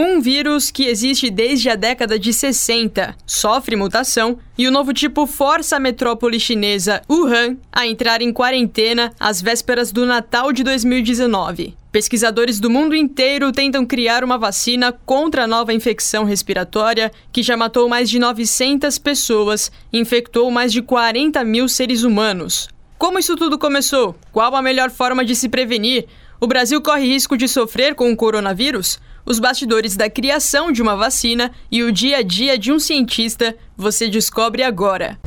[0.00, 5.26] Um vírus que existe desde a década de 60, sofre mutação e o novo tipo
[5.26, 11.74] força a metrópole chinesa Wuhan a entrar em quarentena às vésperas do Natal de 2019.
[11.90, 17.56] Pesquisadores do mundo inteiro tentam criar uma vacina contra a nova infecção respiratória que já
[17.56, 22.68] matou mais de 900 pessoas e infectou mais de 40 mil seres humanos.
[22.96, 24.14] Como isso tudo começou?
[24.30, 26.06] Qual a melhor forma de se prevenir?
[26.40, 29.00] O Brasil corre risco de sofrer com o coronavírus?
[29.28, 33.54] Os bastidores da criação de uma vacina e o dia a dia de um cientista
[33.76, 35.18] você descobre agora.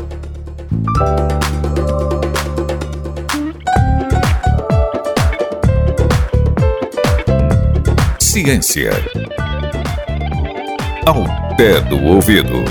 [8.19, 8.89] Ciência.
[11.05, 11.23] Ao
[11.55, 12.63] pé do ouvido.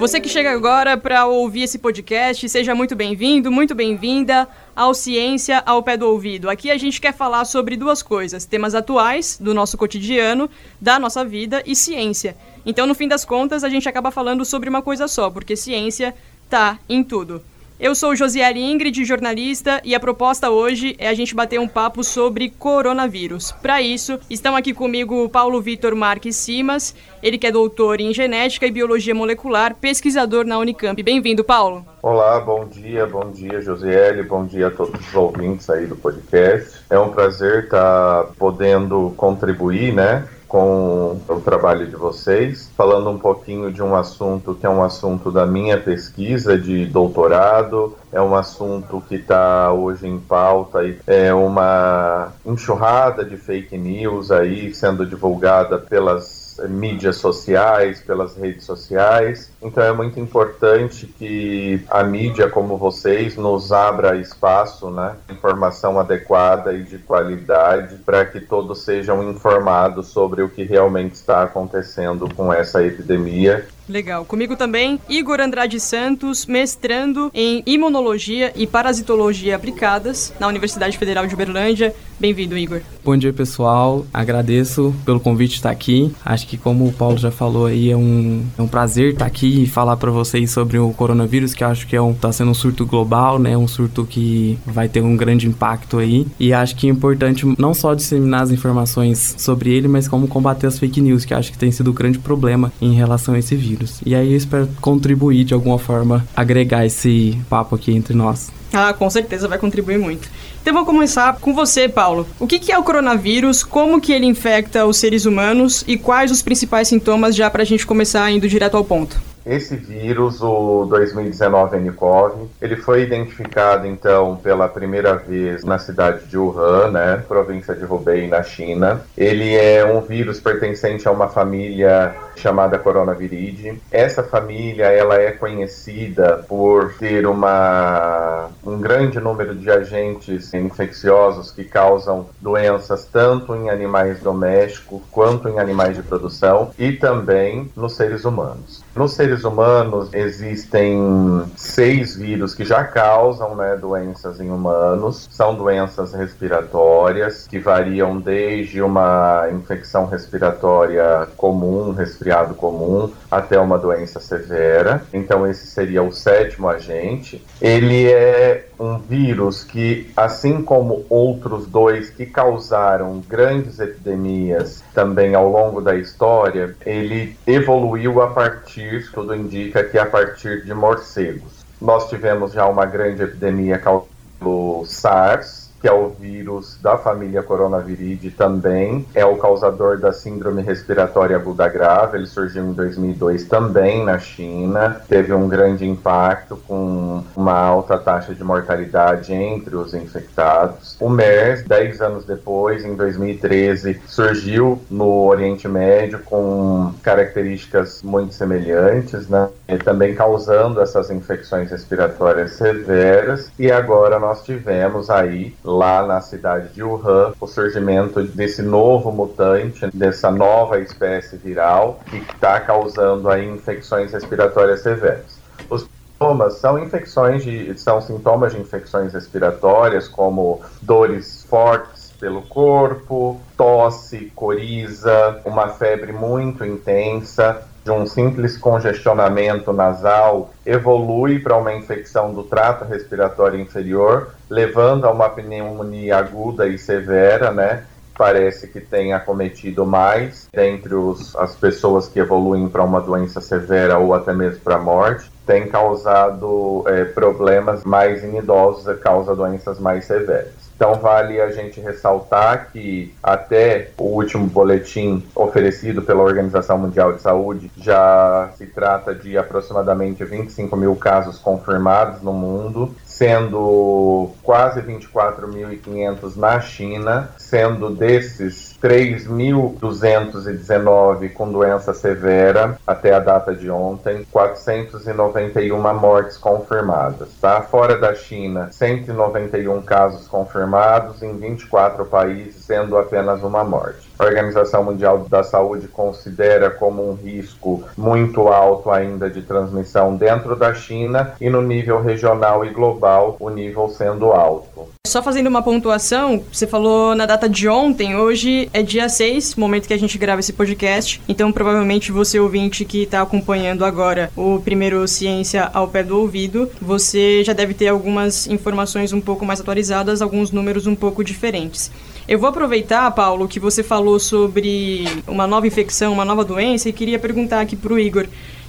[0.00, 4.48] Você que chega agora para ouvir esse podcast, seja muito bem-vindo, muito bem-vinda
[4.80, 6.48] ao Ciência ao Pé do Ouvido.
[6.48, 10.48] Aqui a gente quer falar sobre duas coisas: temas atuais do nosso cotidiano,
[10.80, 12.34] da nossa vida e ciência.
[12.64, 16.14] Então, no fim das contas, a gente acaba falando sobre uma coisa só, porque ciência
[16.48, 17.42] tá em tudo.
[17.82, 22.04] Eu sou Josiele Ingrid, jornalista, e a proposta hoje é a gente bater um papo
[22.04, 23.52] sobre coronavírus.
[23.52, 28.12] Para isso, estão aqui comigo o Paulo Vitor Marques Simas, ele que é doutor em
[28.12, 31.02] genética e biologia molecular, pesquisador na Unicamp.
[31.02, 31.82] Bem-vindo, Paulo.
[32.02, 36.82] Olá, bom dia, bom dia, Josiele, bom dia a todos os ouvintes aí do podcast.
[36.90, 43.72] É um prazer estar podendo contribuir, né, com o trabalho de vocês, falando um pouquinho
[43.72, 49.00] de um assunto que é um assunto da minha pesquisa de doutorado, é um assunto
[49.08, 56.39] que está hoje em pauta, é uma enxurrada de fake news aí sendo divulgada pelas
[56.68, 59.50] mídias sociais, pelas redes sociais.
[59.62, 66.72] Então é muito importante que a mídia como vocês nos abra espaço, né, informação adequada
[66.72, 72.52] e de qualidade para que todos sejam informados sobre o que realmente está acontecendo com
[72.52, 74.24] essa epidemia Legal.
[74.24, 81.34] Comigo também, Igor Andrade Santos, mestrando em Imunologia e Parasitologia Aplicadas na Universidade Federal de
[81.34, 81.94] Uberlândia.
[82.20, 82.82] Bem-vindo, Igor.
[83.02, 84.06] Bom dia, pessoal.
[84.12, 86.14] Agradeço pelo convite de estar aqui.
[86.22, 89.62] Acho que, como o Paulo já falou aí, é um, é um prazer estar aqui
[89.62, 92.54] e falar para vocês sobre o coronavírus, que acho que é um, tá sendo um
[92.54, 93.56] surto global, né?
[93.56, 96.26] Um surto que vai ter um grande impacto aí.
[96.38, 100.66] E acho que é importante não só disseminar as informações sobre ele, mas como combater
[100.66, 103.56] as fake news, que acho que tem sido um grande problema em relação a esse
[103.56, 103.79] vírus.
[104.04, 108.50] E aí eu espero contribuir de alguma forma, agregar esse papo aqui entre nós.
[108.72, 110.28] Ah, com certeza vai contribuir muito.
[110.62, 112.26] Então vamos começar com você, Paulo.
[112.38, 116.42] O que é o coronavírus, como que ele infecta os seres humanos e quais os
[116.42, 119.20] principais sintomas já para a gente começar indo direto ao ponto?
[119.44, 126.90] Esse vírus, o 2019-nCoV, ele foi identificado então pela primeira vez na cidade de Wuhan,
[126.90, 129.00] né, província de Hubei, na China.
[129.16, 133.80] Ele é um vírus pertencente a uma família chamada coronaviridae.
[133.90, 141.64] Essa família ela é conhecida por ter uma, um grande número de agentes infecciosos que
[141.64, 148.24] causam doenças tanto em animais domésticos quanto em animais de produção e também nos seres
[148.24, 148.82] humanos.
[148.94, 155.28] Nos seres humanos existem seis vírus que já causam né, doenças em humanos.
[155.30, 161.92] São doenças respiratórias que variam desde uma infecção respiratória comum,
[162.30, 165.02] resfriado comum, até uma doença severa.
[165.12, 167.44] Então esse seria o sétimo agente.
[167.60, 175.48] Ele é um vírus que, assim como outros dois que causaram grandes epidemias também ao
[175.48, 181.60] longo da história, ele evoluiu a partir, tudo indica que a partir de morcegos.
[181.80, 188.30] Nós tivemos já uma grande epidemia causando SARS, que é o vírus da família coronaviridae
[188.30, 194.18] também, é o causador da síndrome respiratória aguda grave, ele surgiu em 2002 também na
[194.18, 200.96] China, teve um grande impacto com uma alta taxa de mortalidade entre os infectados.
[201.00, 209.28] O MERS, 10 anos depois, em 2013, surgiu no Oriente Médio com características muito semelhantes,
[209.28, 209.48] né?
[209.68, 216.72] E também causando essas infecções respiratórias severas, e agora nós tivemos aí lá na cidade
[216.74, 223.48] de Wuhan o surgimento desse novo mutante, dessa nova espécie viral que está causando aí
[223.48, 225.38] infecções respiratórias severas.
[225.68, 233.40] Os sintomas são infecções de são sintomas de infecções respiratórias como dores fortes pelo corpo,
[233.56, 242.32] tosse, coriza, uma febre muito intensa, de um simples congestionamento nasal evolui para uma infecção
[242.32, 247.84] do trato respiratório inferior, levando a uma pneumonia aguda e severa, né?
[248.20, 253.96] parece que tem acometido mais dentre os, as pessoas que evoluem para uma doença severa
[253.96, 255.32] ou até mesmo para a morte.
[255.46, 260.59] Tem causado é, problemas mais em idosos, causa doenças mais severas.
[260.80, 267.20] Então, vale a gente ressaltar que até o último boletim oferecido pela Organização Mundial de
[267.20, 276.36] Saúde já se trata de aproximadamente 25 mil casos confirmados no mundo, sendo quase 24.500
[276.36, 286.38] na China, sendo desses 3.219 com doença severa até a data de ontem, 491 mortes
[286.38, 287.28] confirmadas.
[287.38, 287.60] Tá?
[287.60, 294.09] Fora da China, 191 casos confirmados em 24 países, sendo apenas uma morte.
[294.20, 300.54] A Organização Mundial da Saúde considera como um risco muito alto ainda de transmissão dentro
[300.54, 304.90] da China e no nível regional e global, o nível sendo alto.
[305.06, 309.88] Só fazendo uma pontuação, você falou na data de ontem, hoje é dia 6, momento
[309.88, 314.60] que a gente grava esse podcast, então provavelmente você ouvinte que está acompanhando agora o
[314.60, 319.62] primeiro Ciência ao pé do ouvido, você já deve ter algumas informações um pouco mais
[319.62, 321.90] atualizadas, alguns números um pouco diferentes.
[322.30, 326.92] Eu vou aproveitar, Paulo, que você falou sobre uma nova infecção, uma nova doença, e
[326.92, 328.24] queria perguntar aqui para o Igor.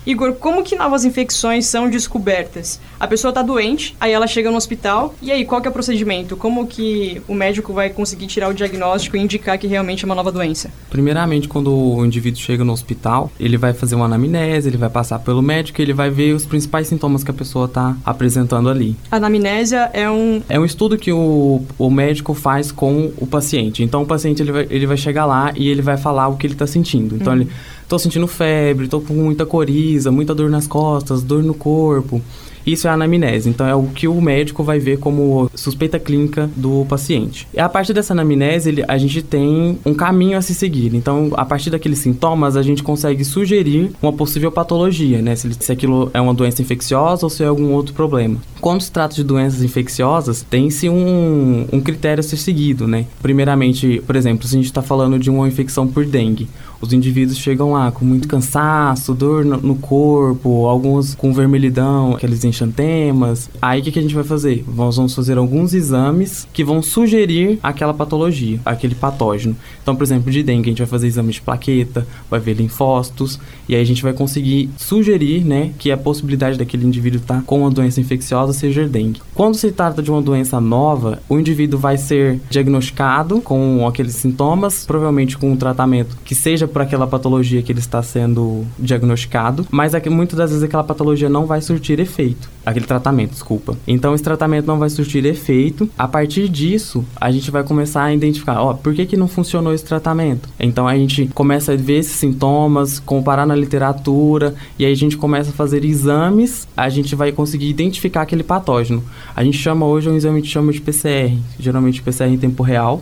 [0.05, 2.79] Igor, como que novas infecções são descobertas?
[2.99, 5.73] A pessoa está doente, aí ela chega no hospital, e aí qual que é o
[5.73, 6.35] procedimento?
[6.35, 10.15] Como que o médico vai conseguir tirar o diagnóstico e indicar que realmente é uma
[10.15, 10.71] nova doença?
[10.89, 15.19] Primeiramente, quando o indivíduo chega no hospital, ele vai fazer uma anamnese, ele vai passar
[15.19, 18.95] pelo médico, ele vai ver os principais sintomas que a pessoa está apresentando ali.
[19.11, 20.41] A anamnésia é um...
[20.49, 23.83] É um estudo que o, o médico faz com o paciente.
[23.83, 26.47] Então, o paciente ele vai, ele vai chegar lá e ele vai falar o que
[26.47, 27.15] ele está sentindo.
[27.15, 27.41] Então, uhum.
[27.41, 27.51] ele
[27.91, 32.21] tô sentindo febre, tô com muita coriza, muita dor nas costas, dor no corpo.
[32.65, 36.49] Isso é a anamnese, então é o que o médico vai ver como suspeita clínica
[36.55, 37.47] do paciente.
[37.53, 40.95] E a partir dessa anamnese, a gente tem um caminho a se seguir.
[40.95, 45.35] Então, a partir daqueles sintomas, a gente consegue sugerir uma possível patologia, né?
[45.35, 48.37] Se, se aquilo é uma doença infecciosa ou se é algum outro problema.
[48.61, 53.07] Quando se trata de doenças infecciosas, tem-se um, um critério a ser seguido, né?
[53.23, 56.47] Primeiramente, por exemplo, se a gente está falando de uma infecção por dengue,
[56.81, 62.43] os indivíduos chegam lá com muito cansaço, dor no, no corpo, alguns com vermelhidão, aqueles
[62.43, 63.49] enxantemas.
[63.61, 64.65] Aí o que, que a gente vai fazer?
[64.75, 69.55] Nós vamos fazer alguns exames que vão sugerir aquela patologia, aquele patógeno.
[69.81, 73.39] Então, por exemplo, de dengue, a gente vai fazer exame de plaqueta, vai ver linfócitos,
[73.69, 77.43] e aí a gente vai conseguir sugerir, né, que a possibilidade daquele indivíduo estar tá
[77.45, 79.21] com uma doença infecciosa seja dengue.
[79.35, 84.85] Quando se trata de uma doença nova, o indivíduo vai ser diagnosticado com aqueles sintomas,
[84.85, 89.93] provavelmente com um tratamento que seja para aquela patologia que ele está sendo diagnosticado, mas
[89.93, 92.49] é muitas das vezes aquela patologia não vai surtir efeito.
[92.65, 93.77] Aquele tratamento, desculpa.
[93.87, 95.89] Então esse tratamento não vai surtir efeito.
[95.97, 99.73] A partir disso, a gente vai começar a identificar, ó, por que que não funcionou
[99.73, 100.49] esse tratamento?
[100.59, 105.17] Então a gente começa a ver esses sintomas, comparar na literatura e aí a gente
[105.17, 109.03] começa a fazer exames, a gente vai conseguir identificar aquele patógeno.
[109.35, 113.01] A gente chama hoje um exame que chama de PCR, geralmente PCR em tempo real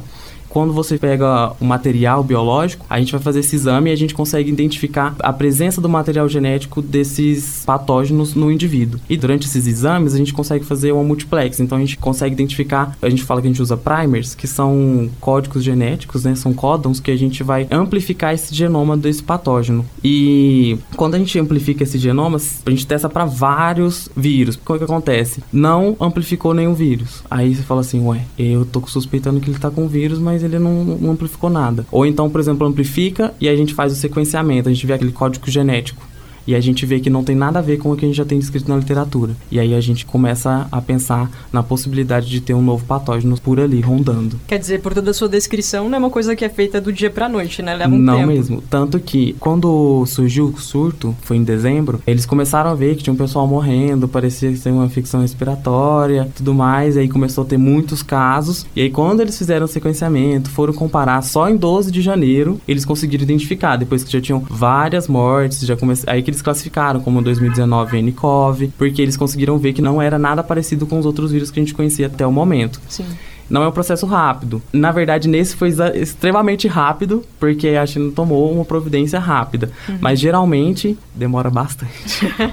[0.49, 4.13] quando você pega o material biológico, a gente vai fazer esse exame e a gente
[4.13, 8.99] consegue identificar a presença do material genético desses patógenos no indivíduo.
[9.09, 11.59] E durante esses exames, a gente consegue fazer uma multiplex.
[11.59, 15.09] Então a gente consegue identificar, a gente fala que a gente usa primers, que são
[15.19, 16.35] códigos genéticos, né?
[16.35, 19.85] São códons que a gente vai amplificar esse genoma desse patógeno.
[20.03, 24.55] E quando a gente amplifica esse genoma, a gente testa para vários vírus.
[24.55, 25.43] O que acontece?
[25.51, 27.23] Não amplificou nenhum vírus.
[27.29, 30.43] Aí você fala assim, ué, eu tô suspeitando que ele tá com vírus, mas mas
[30.43, 31.85] ele não, não amplificou nada.
[31.91, 35.11] Ou então, por exemplo, amplifica e a gente faz o sequenciamento, a gente vê aquele
[35.11, 36.08] código genético
[36.49, 38.17] e a gente vê que não tem nada a ver com o que a gente
[38.17, 39.35] já tem descrito na literatura.
[39.51, 43.59] E aí a gente começa a pensar na possibilidade de ter um novo patógeno por
[43.59, 44.39] ali rondando.
[44.47, 46.91] Quer dizer, por toda a sua descrição, não é uma coisa que é feita do
[46.91, 47.75] dia pra noite, né?
[47.75, 48.27] Leva um não tempo.
[48.27, 48.63] Não mesmo.
[48.67, 53.13] Tanto que quando surgiu o surto, foi em dezembro, eles começaram a ver que tinha
[53.13, 57.57] um pessoal morrendo, parecia ser uma infecção respiratória, tudo mais, e aí começou a ter
[57.57, 58.65] muitos casos.
[58.75, 62.85] E aí quando eles fizeram o sequenciamento, foram comparar só em 12 de janeiro, eles
[62.85, 65.93] conseguiram identificar, depois que já tinham várias mortes, já come...
[66.07, 70.43] aí que eles classificaram como 2019 nCoV, porque eles conseguiram ver que não era nada
[70.43, 72.79] parecido com os outros vírus que a gente conhecia até o momento.
[72.87, 73.05] Sim
[73.49, 74.61] não é um processo rápido.
[74.71, 79.71] Na verdade, nesse foi extremamente rápido, porque a China tomou uma providência rápida.
[79.87, 79.97] Uhum.
[79.99, 81.91] Mas geralmente demora bastante.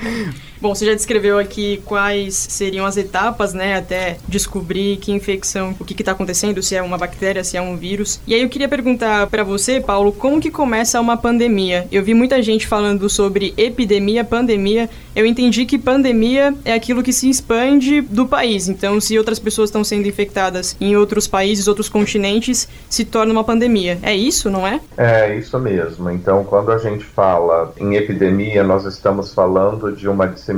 [0.67, 5.85] Bom, você já descreveu aqui quais seriam as etapas, né, até descobrir que infecção, o
[5.85, 8.21] que está acontecendo, se é uma bactéria, se é um vírus.
[8.27, 11.87] E aí eu queria perguntar para você, Paulo, como que começa uma pandemia?
[11.93, 14.91] Eu vi muita gente falando sobre epidemia, pandemia.
[15.15, 18.69] Eu entendi que pandemia é aquilo que se expande do país.
[18.69, 23.45] Então, se outras pessoas estão sendo infectadas em outros países, outros continentes, se torna uma
[23.45, 24.01] pandemia.
[24.03, 24.81] É isso, não é?
[24.97, 26.11] É isso mesmo.
[26.11, 30.56] Então, quando a gente fala em epidemia, nós estamos falando de uma disseminação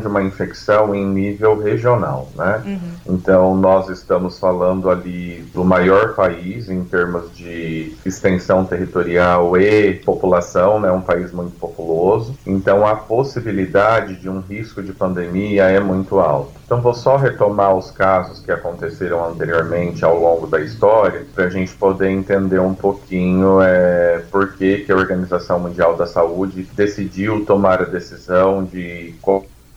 [0.00, 2.62] de uma infecção em nível regional, né?
[2.64, 3.14] Uhum.
[3.14, 10.80] Então, nós estamos falando ali do maior país em termos de extensão territorial e população,
[10.80, 10.90] né?
[10.90, 12.34] Um país muito populoso.
[12.46, 16.52] Então, a possibilidade de um risco de pandemia é muito alta.
[16.64, 21.50] Então, vou só retomar os casos que aconteceram anteriormente ao longo da história, para a
[21.50, 27.44] gente poder entender um pouquinho é, por que, que a Organização Mundial da Saúde decidiu
[27.44, 29.14] tomar a decisão de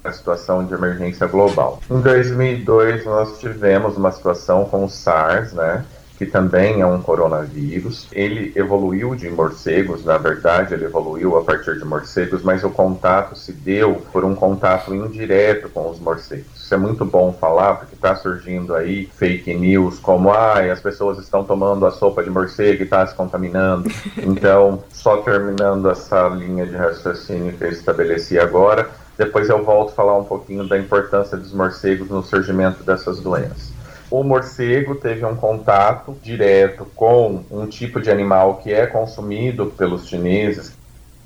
[0.04, 1.82] a situação de emergência global.
[1.92, 5.84] Em 2002, nós tivemos uma situação com o SARS, né?
[6.18, 8.08] Que também é um coronavírus.
[8.12, 13.36] Ele evoluiu de morcegos, na verdade, ele evoluiu a partir de morcegos, mas o contato
[13.36, 16.48] se deu por um contato indireto com os morcegos.
[16.56, 21.20] Isso é muito bom falar, porque está surgindo aí fake news como ah, as pessoas
[21.20, 23.90] estão tomando a sopa de morcego e está se contaminando.
[24.18, 29.94] Então, só terminando essa linha de raciocínio que eu estabeleci agora, depois eu volto a
[29.94, 33.77] falar um pouquinho da importância dos morcegos no surgimento dessas doenças.
[34.10, 40.08] O morcego teve um contato direto com um tipo de animal que é consumido pelos
[40.08, 40.74] chineses,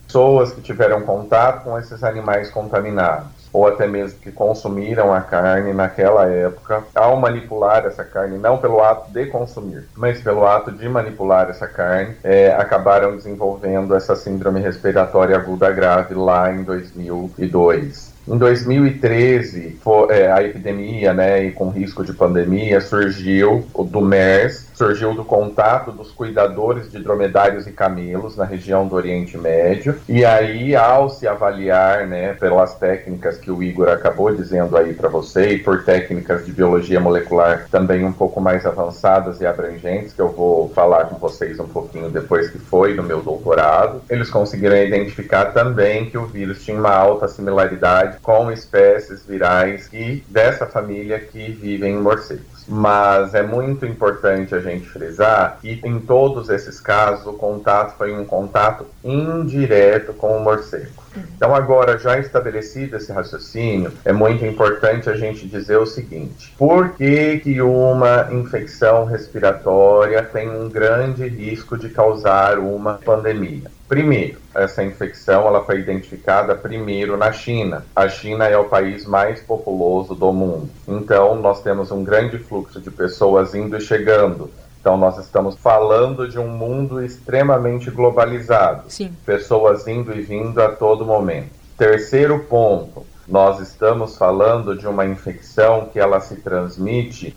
[0.07, 5.73] pessoas que tiveram contato com esses animais contaminados ou até mesmo que consumiram a carne
[5.73, 10.87] naquela época, ao manipular essa carne, não pelo ato de consumir, mas pelo ato de
[10.87, 18.10] manipular essa carne, é, acabaram desenvolvendo essa síndrome respiratória aguda grave lá em 2002.
[18.31, 24.67] Em 2013, foi, é, a epidemia, né, e com risco de pandemia, surgiu do MERS,
[24.81, 29.95] surgiu do contato dos cuidadores de dromedários e camelos na região do Oriente Médio.
[30.09, 35.07] E aí, ao se avaliar, né, pelas técnicas que o Igor acabou dizendo aí para
[35.07, 40.21] você, e por técnicas de biologia molecular também um pouco mais avançadas e abrangentes, que
[40.21, 44.77] eu vou falar com vocês um pouquinho depois que foi no meu doutorado, eles conseguiram
[44.77, 51.19] identificar também que o vírus tinha uma alta similaridade com espécies virais e dessa família
[51.19, 56.79] que vivem em morcegos mas é muito importante a gente frisar que em todos esses
[56.79, 61.01] casos o contato foi um contato indireto com o morcego.
[61.35, 66.91] Então, agora, já estabelecido esse raciocínio, é muito importante a gente dizer o seguinte: por
[66.91, 73.69] que, que uma infecção respiratória tem um grande risco de causar uma pandemia?
[73.91, 77.85] Primeiro, essa infecção ela foi identificada primeiro na China.
[77.93, 80.69] A China é o país mais populoso do mundo.
[80.87, 84.49] Então, nós temos um grande fluxo de pessoas indo e chegando.
[84.79, 88.83] Então, nós estamos falando de um mundo extremamente globalizado.
[88.87, 89.13] Sim.
[89.25, 91.49] Pessoas indo e vindo a todo momento.
[91.77, 97.35] Terceiro ponto, nós estamos falando de uma infecção que ela se transmite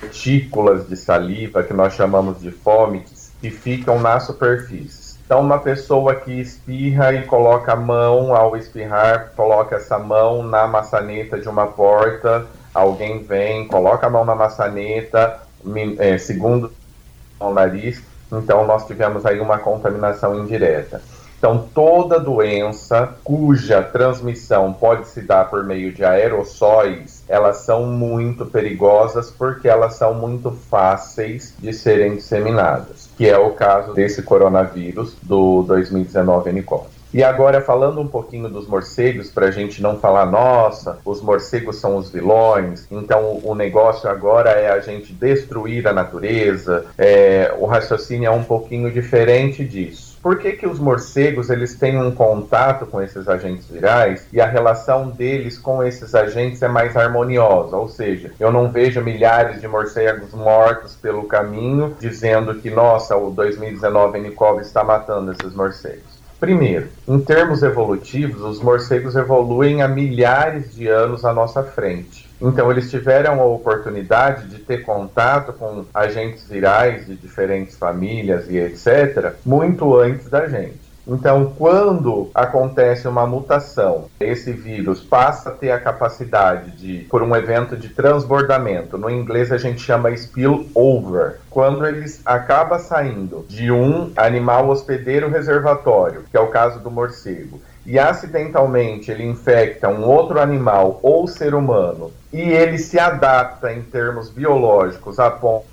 [0.00, 5.09] partículas de saliva que nós chamamos de fômites que ficam na superfície.
[5.30, 10.66] Então, uma pessoa que espirra e coloca a mão, ao espirrar, coloca essa mão na
[10.66, 15.38] maçaneta de uma porta, alguém vem, coloca a mão na maçaneta,
[16.00, 16.72] é, segundo
[17.38, 21.00] o nariz, então nós tivemos aí uma contaminação indireta.
[21.38, 28.46] Então, toda doença cuja transmissão pode se dar por meio de aerossóis, elas são muito
[28.46, 35.14] perigosas porque elas são muito fáceis de serem disseminadas que é o caso desse coronavírus
[35.22, 36.86] do 2019 nCoV.
[37.12, 41.76] E agora, falando um pouquinho dos morcegos, para a gente não falar, nossa, os morcegos
[41.76, 47.66] são os vilões, então o negócio agora é a gente destruir a natureza, é, o
[47.66, 50.09] raciocínio é um pouquinho diferente disso.
[50.22, 54.44] Por que, que os morcegos eles têm um contato com esses agentes virais e a
[54.44, 57.74] relação deles com esses agentes é mais harmoniosa?
[57.74, 63.30] Ou seja, eu não vejo milhares de morcegos mortos pelo caminho dizendo que, nossa, o
[63.30, 66.20] 2019 nCoV está matando esses morcegos.
[66.38, 72.29] Primeiro, em termos evolutivos, os morcegos evoluem há milhares de anos à nossa frente.
[72.40, 78.56] Então, eles tiveram a oportunidade de ter contato com agentes virais de diferentes famílias e
[78.56, 80.89] etc., muito antes da gente.
[81.12, 87.34] Então, quando acontece uma mutação, esse vírus passa a ter a capacidade de, por um
[87.34, 94.12] evento de transbordamento, no inglês a gente chama spillover, quando ele acaba saindo de um
[94.16, 100.40] animal hospedeiro reservatório, que é o caso do morcego, e acidentalmente ele infecta um outro
[100.40, 105.66] animal ou ser humano e ele se adapta em termos biológicos a ponto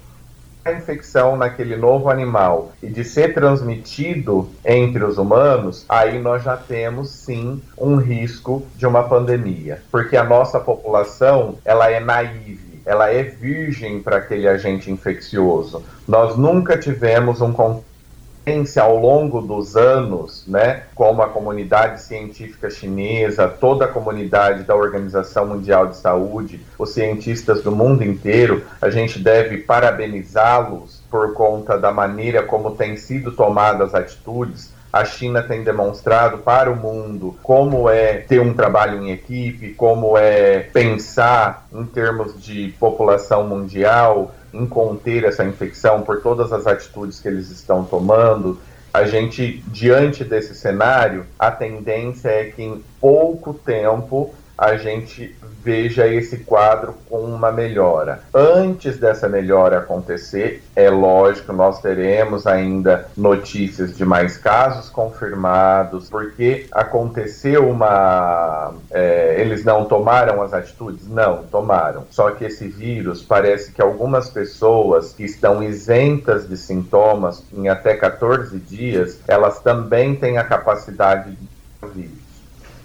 [0.74, 7.10] infecção naquele novo animal e de ser transmitido entre os humanos, aí nós já temos
[7.10, 13.22] sim um risco de uma pandemia, porque a nossa população ela é naive, ela é
[13.24, 15.84] virgem para aquele agente infeccioso.
[16.08, 17.52] Nós nunca tivemos um
[18.78, 25.46] ao longo dos anos, né, como a comunidade científica chinesa, toda a comunidade da Organização
[25.48, 31.92] Mundial de Saúde, os cientistas do mundo inteiro, a gente deve parabenizá-los por conta da
[31.92, 34.74] maneira como têm sido tomadas atitudes.
[34.94, 40.18] A China tem demonstrado para o mundo como é ter um trabalho em equipe, como
[40.18, 47.20] é pensar em termos de população mundial, em conter essa infecção por todas as atitudes
[47.20, 48.60] que eles estão tomando,
[48.94, 56.08] a gente, diante desse cenário, a tendência é que em pouco tempo a gente veja
[56.08, 58.22] esse quadro com uma melhora.
[58.34, 66.68] Antes dessa melhora acontecer, é lógico, nós teremos ainda notícias de mais casos confirmados, porque
[66.72, 68.74] aconteceu uma.
[68.90, 71.08] É, eles não tomaram as atitudes?
[71.08, 72.06] Não, tomaram.
[72.10, 77.96] Só que esse vírus parece que algumas pessoas que estão isentas de sintomas em até
[77.96, 81.38] 14 dias, elas também têm a capacidade
[81.94, 82.27] de.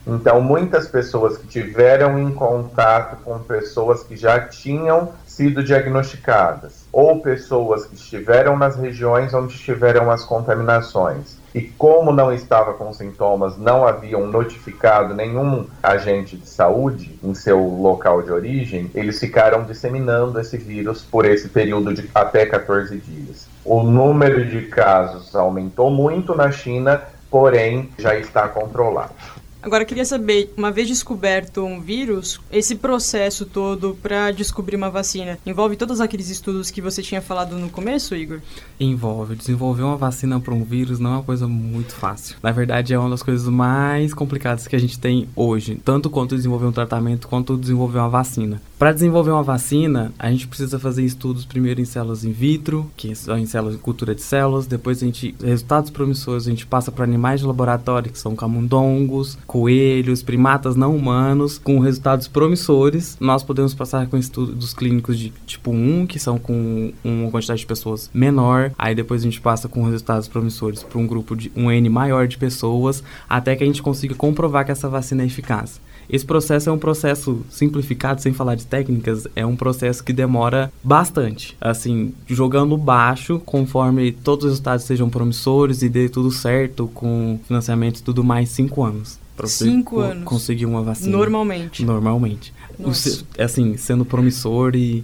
[0.07, 7.21] Então, muitas pessoas que tiveram em contato com pessoas que já tinham sido diagnosticadas, ou
[7.21, 13.57] pessoas que estiveram nas regiões onde estiveram as contaminações, e como não estava com sintomas,
[13.59, 20.41] não haviam notificado nenhum agente de saúde em seu local de origem, eles ficaram disseminando
[20.41, 23.47] esse vírus por esse período de até 14 dias.
[23.65, 29.42] O número de casos aumentou muito na China, porém já está controlado.
[29.63, 35.39] Agora, queria saber, uma vez descoberto um vírus, esse processo todo para descobrir uma vacina
[35.47, 38.41] envolve todos aqueles estudos que você tinha falado no começo, Igor?
[38.81, 39.37] Envolve.
[39.37, 42.37] Desenvolver uma vacina para um vírus não é uma coisa muito fácil.
[42.43, 46.35] Na verdade, é uma das coisas mais complicadas que a gente tem hoje, tanto quanto
[46.35, 48.61] desenvolver um tratamento quanto desenvolver uma vacina.
[48.83, 53.15] Para desenvolver uma vacina, a gente precisa fazer estudos primeiro em células in vitro, que
[53.15, 57.05] são em células cultura de células, depois a gente resultados promissores a gente passa para
[57.05, 63.17] animais de laboratório, que são camundongos, coelhos, primatas não humanos, com resultados promissores.
[63.21, 67.67] Nós podemos passar com estudos clínicos de tipo 1, que são com uma quantidade de
[67.67, 68.73] pessoas menor.
[68.77, 72.27] Aí depois a gente passa com resultados promissores para um grupo de um N maior
[72.27, 75.81] de pessoas, até que a gente consiga comprovar que essa vacina é eficaz.
[76.09, 80.73] Esse processo é um processo simplificado, sem falar de técnicas, é um processo que demora
[80.83, 81.57] bastante.
[81.61, 87.99] Assim, jogando baixo, conforme todos os resultados sejam promissores e dê tudo certo, com financiamento
[87.99, 89.19] e tudo mais, cinco anos.
[89.37, 90.25] Pra cinco você anos.
[90.25, 91.17] conseguir uma vacina.
[91.17, 91.85] Normalmente.
[91.85, 92.53] Normalmente.
[92.79, 93.25] Nossa.
[93.39, 95.03] Assim, sendo promissor e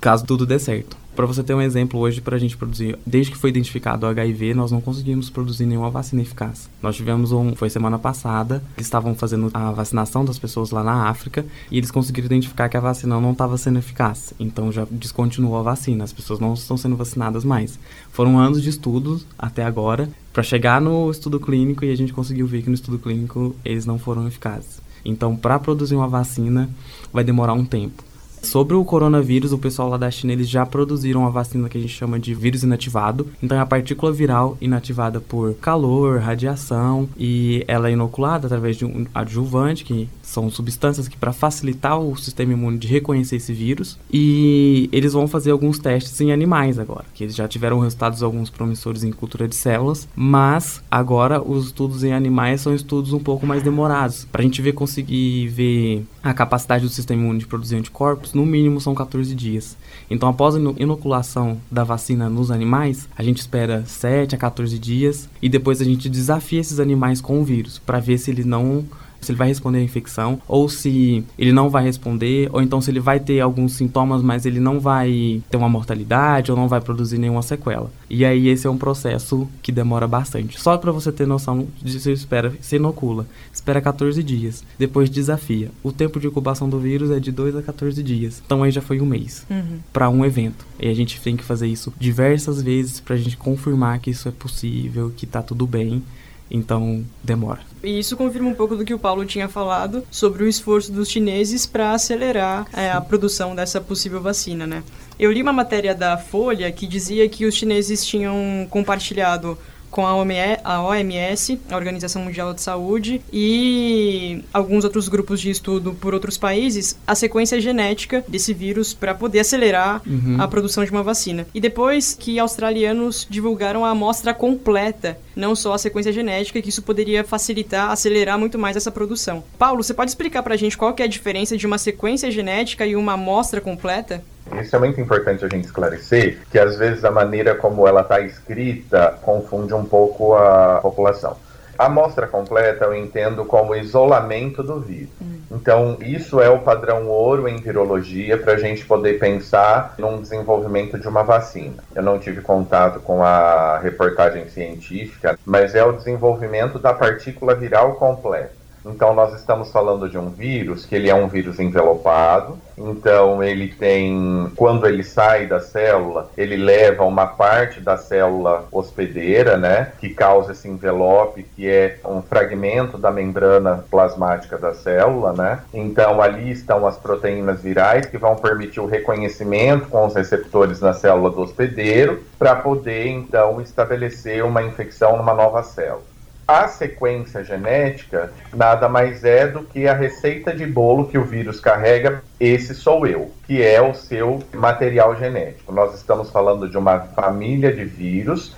[0.00, 0.96] caso tudo dê certo.
[1.14, 4.08] Para você ter um exemplo hoje para a gente produzir, desde que foi identificado o
[4.08, 6.70] HIV, nós não conseguimos produzir nenhuma vacina eficaz.
[6.80, 11.08] Nós tivemos um, foi semana passada, eles estavam fazendo a vacinação das pessoas lá na
[11.08, 14.32] África e eles conseguiram identificar que a vacina não estava sendo eficaz.
[14.38, 17.78] Então já descontinuou a vacina, as pessoas não estão sendo vacinadas mais.
[18.12, 22.46] Foram anos de estudos até agora para chegar no estudo clínico e a gente conseguiu
[22.46, 24.80] ver que no estudo clínico eles não foram eficazes.
[25.04, 26.70] Então, para produzir uma vacina
[27.12, 28.09] vai demorar um tempo.
[28.42, 31.80] Sobre o coronavírus, o pessoal lá da China eles já produziram uma vacina que a
[31.80, 33.26] gente chama de vírus inativado.
[33.42, 38.84] Então é a partícula viral inativada por calor, radiação e ela é inoculada através de
[38.84, 43.98] um adjuvante que são substâncias que para facilitar o sistema imune de reconhecer esse vírus.
[44.12, 48.48] E eles vão fazer alguns testes em animais agora, que eles já tiveram resultados alguns
[48.48, 53.46] promissores em cultura de células, mas agora os estudos em animais são estudos um pouco
[53.46, 54.26] mais demorados.
[54.30, 58.46] Para a gente ver conseguir ver a capacidade do sistema imune de produzir anticorpos, no
[58.46, 59.76] mínimo são 14 dias.
[60.10, 65.28] Então, após a inoculação da vacina nos animais, a gente espera 7 a 14 dias
[65.40, 68.84] e depois a gente desafia esses animais com o vírus para ver se ele não
[69.20, 72.90] se ele vai responder à infecção, ou se ele não vai responder, ou então se
[72.90, 76.80] ele vai ter alguns sintomas, mas ele não vai ter uma mortalidade ou não vai
[76.80, 77.90] produzir nenhuma sequela.
[78.08, 80.60] E aí esse é um processo que demora bastante.
[80.60, 85.70] Só para você ter noção de se espera, se inocula, espera 14 dias, depois desafia.
[85.82, 88.42] O tempo de incubação do vírus é de 2 a 14 dias.
[88.44, 89.78] Então aí já foi um mês uhum.
[89.92, 90.66] para um evento.
[90.78, 94.28] E a gente tem que fazer isso diversas vezes para a gente confirmar que isso
[94.28, 96.02] é possível, que tá tudo bem
[96.50, 97.60] então demora.
[97.82, 101.08] E isso confirma um pouco do que o Paulo tinha falado sobre o esforço dos
[101.08, 104.82] chineses para acelerar é, a produção dessa possível vacina, né?
[105.18, 109.56] Eu li uma matéria da Folha que dizia que os chineses tinham compartilhado
[109.90, 116.14] com a OMS, a Organização Mundial de Saúde, e alguns outros grupos de estudo por
[116.14, 120.36] outros países, a sequência genética desse vírus para poder acelerar uhum.
[120.38, 121.46] a produção de uma vacina.
[121.54, 126.82] E depois que australianos divulgaram a amostra completa, não só a sequência genética, que isso
[126.82, 129.42] poderia facilitar, acelerar muito mais essa produção.
[129.58, 132.86] Paulo, você pode explicar para a gente qual é a diferença de uma sequência genética
[132.86, 134.22] e uma amostra completa?
[134.58, 138.20] Isso é muito importante a gente esclarecer, que às vezes a maneira como ela está
[138.20, 141.36] escrita confunde um pouco a população.
[141.80, 145.08] A amostra completa eu entendo como isolamento do vírus.
[145.18, 145.40] Hum.
[145.50, 150.98] Então, isso é o padrão ouro em virologia para a gente poder pensar num desenvolvimento
[150.98, 151.82] de uma vacina.
[151.94, 157.94] Eu não tive contato com a reportagem científica, mas é o desenvolvimento da partícula viral
[157.94, 158.59] completa.
[158.84, 162.58] Então nós estamos falando de um vírus que ele é um vírus envelopado.
[162.76, 169.56] Então ele tem, quando ele sai da célula, ele leva uma parte da célula hospedeira,
[169.56, 175.60] né, que causa esse envelope, que é um fragmento da membrana plasmática da célula, né.
[175.74, 180.94] Então ali estão as proteínas virais que vão permitir o reconhecimento com os receptores na
[180.94, 186.09] célula do hospedeiro para poder então estabelecer uma infecção numa nova célula.
[186.50, 191.60] A sequência genética nada mais é do que a receita de bolo que o vírus
[191.60, 192.24] carrega.
[192.40, 195.72] Esse sou eu, que é o seu material genético.
[195.72, 198.56] Nós estamos falando de uma família de vírus.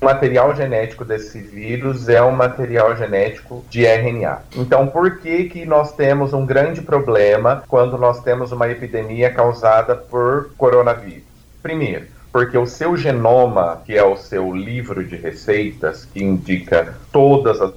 [0.00, 4.40] O material genético desse vírus é um material genético de RNA.
[4.56, 9.94] Então, por que, que nós temos um grande problema quando nós temos uma epidemia causada
[9.94, 11.22] por coronavírus?
[11.62, 17.60] Primeiro, porque o seu genoma, que é o seu livro de receitas, que indica todas
[17.60, 17.72] as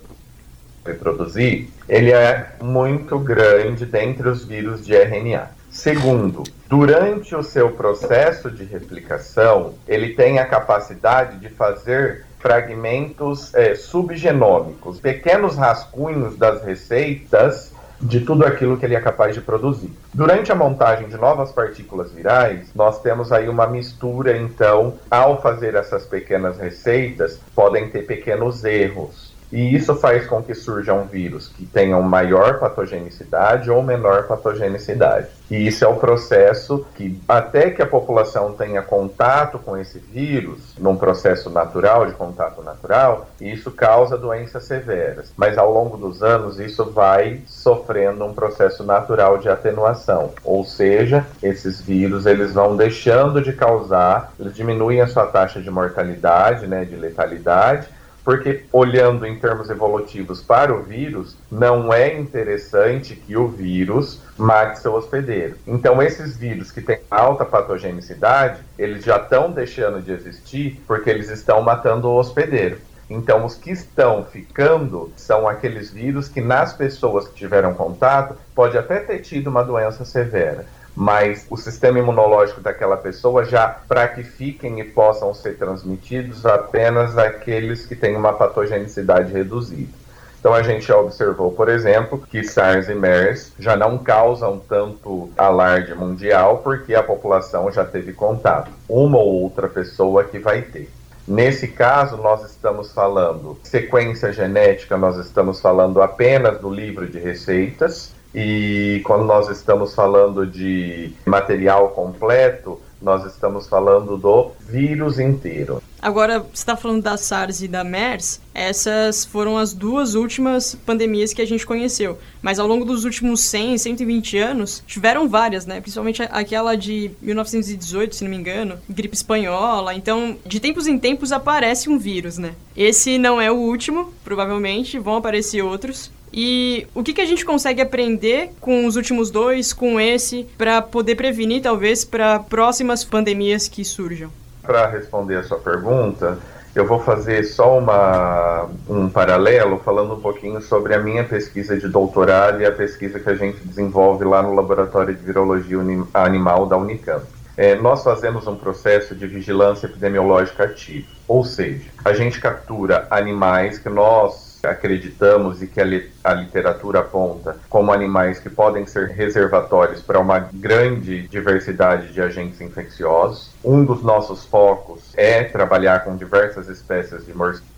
[0.85, 5.49] que produzir, ele é muito grande dentre os vírus de RNA.
[5.71, 13.73] Segundo, durante o seu processo de replicação, ele tem a capacidade de fazer fragmentos é,
[13.73, 17.70] subgenômicos, pequenos rascunhos das receitas
[18.01, 19.91] de tudo aquilo que ele é capaz de produzir.
[20.13, 25.75] Durante a montagem de novas partículas virais, nós temos aí uma mistura, então, ao fazer
[25.75, 29.30] essas pequenas receitas, podem ter pequenos erros.
[29.51, 35.27] E isso faz com que surjam vírus que tenham maior patogenicidade ou menor patogenicidade.
[35.49, 40.75] E isso é o processo que, até que a população tenha contato com esse vírus,
[40.79, 45.33] num processo natural, de contato natural, isso causa doenças severas.
[45.35, 50.31] Mas ao longo dos anos, isso vai sofrendo um processo natural de atenuação.
[50.43, 55.69] Ou seja, esses vírus eles vão deixando de causar, eles diminuem a sua taxa de
[55.69, 57.87] mortalidade, né, de letalidade,
[58.23, 64.79] porque olhando em termos evolutivos para o vírus, não é interessante que o vírus mate
[64.79, 65.55] seu hospedeiro.
[65.65, 71.29] Então, esses vírus que têm alta patogenicidade, eles já estão deixando de existir porque eles
[71.29, 72.77] estão matando o hospedeiro.
[73.09, 78.77] Então, os que estão ficando são aqueles vírus que, nas pessoas que tiveram contato, pode
[78.77, 84.23] até ter tido uma doença severa, mas o sistema imunológico daquela pessoa já para que
[84.23, 90.01] fiquem e possam ser transmitidos apenas aqueles que têm uma patogenicidade reduzida.
[90.41, 95.93] Então a gente observou, por exemplo, que SARS e MERS já não causam tanto alarde
[95.93, 98.71] mundial porque a população já teve contato.
[98.89, 100.89] Uma ou outra pessoa que vai ter.
[101.27, 108.11] Nesse caso, nós estamos falando sequência genética, nós estamos falando apenas do livro de receitas,
[108.33, 115.81] e quando nós estamos falando de material completo, nós estamos falando do vírus inteiro.
[116.01, 121.33] Agora, você está falando da SARS e da MERS, essas foram as duas últimas pandemias
[121.33, 122.17] que a gente conheceu.
[122.41, 125.79] Mas ao longo dos últimos 100, 120 anos, tiveram várias, né?
[125.79, 129.93] Principalmente aquela de 1918, se não me engano, gripe espanhola.
[129.93, 132.55] Então, de tempos em tempos aparece um vírus, né?
[132.75, 136.11] Esse não é o último, provavelmente, vão aparecer outros.
[136.33, 140.81] E o que, que a gente consegue aprender com os últimos dois, com esse, para
[140.81, 144.29] poder prevenir, talvez, para próximas pandemias que surjam?
[144.61, 146.39] Para responder a sua pergunta,
[146.73, 151.89] eu vou fazer só uma, um paralelo falando um pouquinho sobre a minha pesquisa de
[151.89, 155.77] doutorado e a pesquisa que a gente desenvolve lá no Laboratório de Virologia
[156.13, 157.25] Animal da Unicamp.
[157.57, 163.77] É, nós fazemos um processo de vigilância epidemiológica ativo, ou seja, a gente captura animais
[163.77, 169.09] que nós acreditamos e que a, li a literatura aponta como animais que podem ser
[169.09, 173.49] reservatórios para uma grande diversidade de agentes infecciosos.
[173.63, 177.71] Um dos nossos focos é trabalhar com diversas espécies de morcegos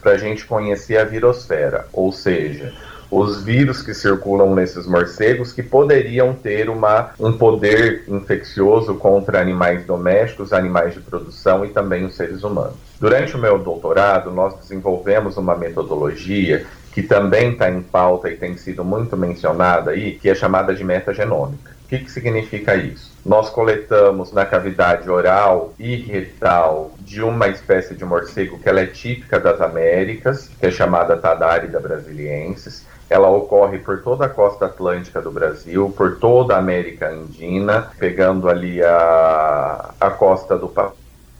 [0.00, 2.74] para a gente conhecer a virosfera, ou seja,
[3.10, 9.86] os vírus que circulam nesses morcegos que poderiam ter uma, um poder infeccioso contra animais
[9.86, 12.76] domésticos, animais de produção e também os seres humanos.
[13.04, 18.56] Durante o meu doutorado, nós desenvolvemos uma metodologia que também está em pauta e tem
[18.56, 21.72] sido muito mencionada aí, que é chamada de metagenômica.
[21.84, 23.12] O que, que significa isso?
[23.22, 28.86] Nós coletamos na cavidade oral e retal de uma espécie de morcego que ela é
[28.86, 32.86] típica das Américas, que é chamada Tadarida brasiliensis.
[33.10, 38.48] Ela ocorre por toda a costa atlântica do Brasil, por toda a América Andina, pegando
[38.48, 40.68] ali a, a costa do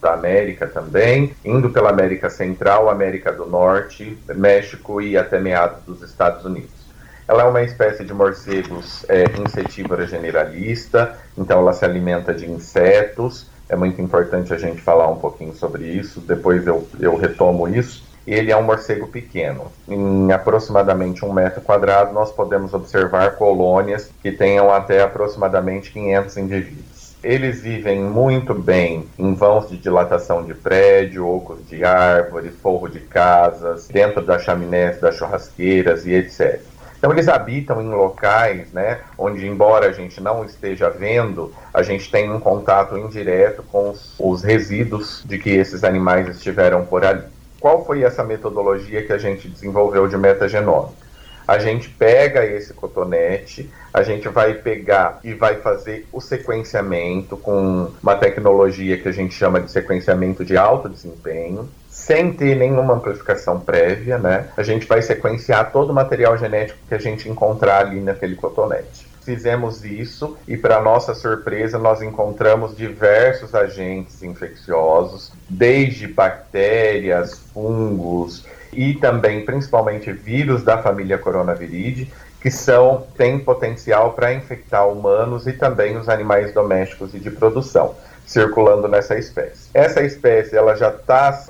[0.05, 6.03] da América também, indo pela América Central, América do Norte, México e até meados dos
[6.03, 6.85] Estados Unidos.
[7.27, 13.47] Ela é uma espécie de morcegos é, insetívora generalista, então ela se alimenta de insetos.
[13.67, 18.05] É muito importante a gente falar um pouquinho sobre isso, depois eu, eu retomo isso.
[18.27, 19.73] Ele é um morcego pequeno.
[19.89, 26.94] Em aproximadamente um metro quadrado, nós podemos observar colônias que tenham até aproximadamente 500 indivíduos.
[27.25, 33.01] Eles vivem muito bem em vãos de dilatação de prédio, ocos de árvore, forro de
[33.01, 36.61] casas, dentro das chaminés das churrasqueiras e etc.
[36.99, 42.11] Então eles habitam em locais, né, onde embora a gente não esteja vendo, a gente
[42.11, 47.25] tem um contato indireto com os, os resíduos de que esses animais estiveram por ali.
[47.59, 51.04] Qual foi essa metodologia que a gente desenvolveu de metagenômica?
[51.47, 57.91] A gente pega esse cotonete, a gente vai pegar e vai fazer o sequenciamento com
[58.03, 63.61] uma tecnologia que a gente chama de sequenciamento de alto desempenho, sem ter nenhuma amplificação
[63.61, 64.49] prévia, né?
[64.57, 69.15] A gente vai sequenciar todo o material genético que a gente encontrar ali naquele cotonete
[69.25, 78.45] fizemos isso e, para nossa surpresa, nós encontramos diversos agentes infecciosos, desde bactérias, fungos,
[78.77, 82.11] e também principalmente vírus da família coronaviridae,
[82.41, 87.95] que são têm potencial para infectar humanos e também os animais domésticos e de produção,
[88.27, 89.71] circulando nessa espécie.
[89.73, 91.43] Essa espécie ela já está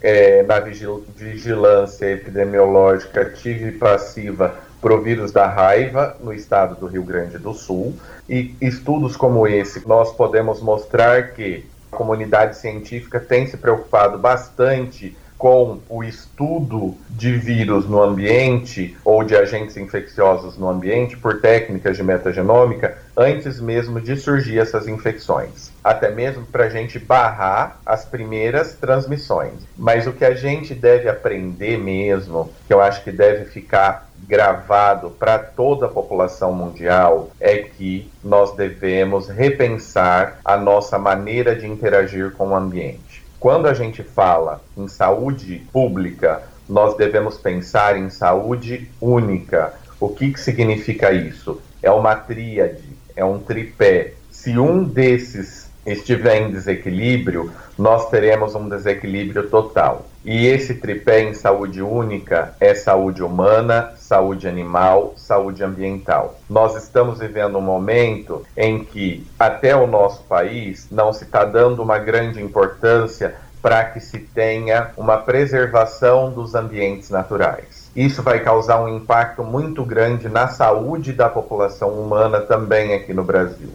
[0.00, 6.86] é, na vigilância epidemiológica ativa e passiva para o vírus da raiva no estado do
[6.86, 7.98] Rio Grande do Sul.
[8.28, 15.16] E estudos como esse, nós podemos mostrar que a comunidade científica tem se preocupado bastante
[15.44, 21.98] com o estudo de vírus no ambiente ou de agentes infecciosos no ambiente por técnicas
[21.98, 25.70] de metagenômica antes mesmo de surgir essas infecções.
[25.84, 29.52] Até mesmo para a gente barrar as primeiras transmissões.
[29.76, 35.10] Mas o que a gente deve aprender mesmo, que eu acho que deve ficar gravado
[35.10, 42.32] para toda a população mundial é que nós devemos repensar a nossa maneira de interagir
[42.32, 43.13] com o ambiente.
[43.44, 49.74] Quando a gente fala em saúde pública, nós devemos pensar em saúde única.
[50.00, 51.60] O que, que significa isso?
[51.82, 54.14] É uma tríade, é um tripé.
[54.30, 60.06] Se um desses estiver em desequilíbrio, nós teremos um desequilíbrio total.
[60.24, 66.40] E esse tripé em saúde única é saúde humana, saúde animal, saúde ambiental.
[66.48, 71.82] Nós estamos vivendo um momento em que, até o nosso país, não se está dando
[71.82, 77.90] uma grande importância para que se tenha uma preservação dos ambientes naturais.
[77.94, 83.24] Isso vai causar um impacto muito grande na saúde da população humana também aqui no
[83.24, 83.70] Brasil.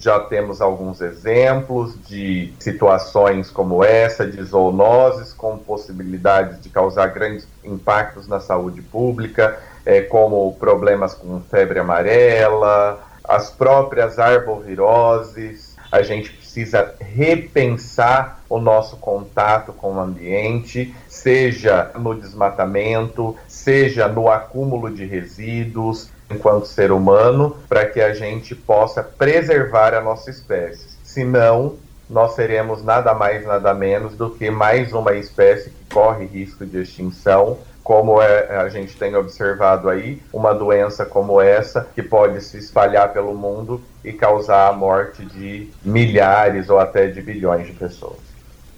[0.00, 7.46] Já temos alguns exemplos de situações como essa, de zoonoses com possibilidades de causar grandes
[7.62, 15.76] impactos na saúde pública, é, como problemas com febre amarela, as próprias arboviroses.
[15.92, 24.30] A gente precisa repensar o nosso contato com o ambiente, seja no desmatamento, seja no
[24.30, 30.88] acúmulo de resíduos, enquanto ser humano, para que a gente possa preservar a nossa espécie.
[31.02, 31.74] Senão,
[32.08, 36.82] nós seremos nada mais, nada menos do que mais uma espécie que corre risco de
[36.82, 42.58] extinção, como é, a gente tem observado aí, uma doença como essa, que pode se
[42.58, 48.29] espalhar pelo mundo e causar a morte de milhares ou até de bilhões de pessoas.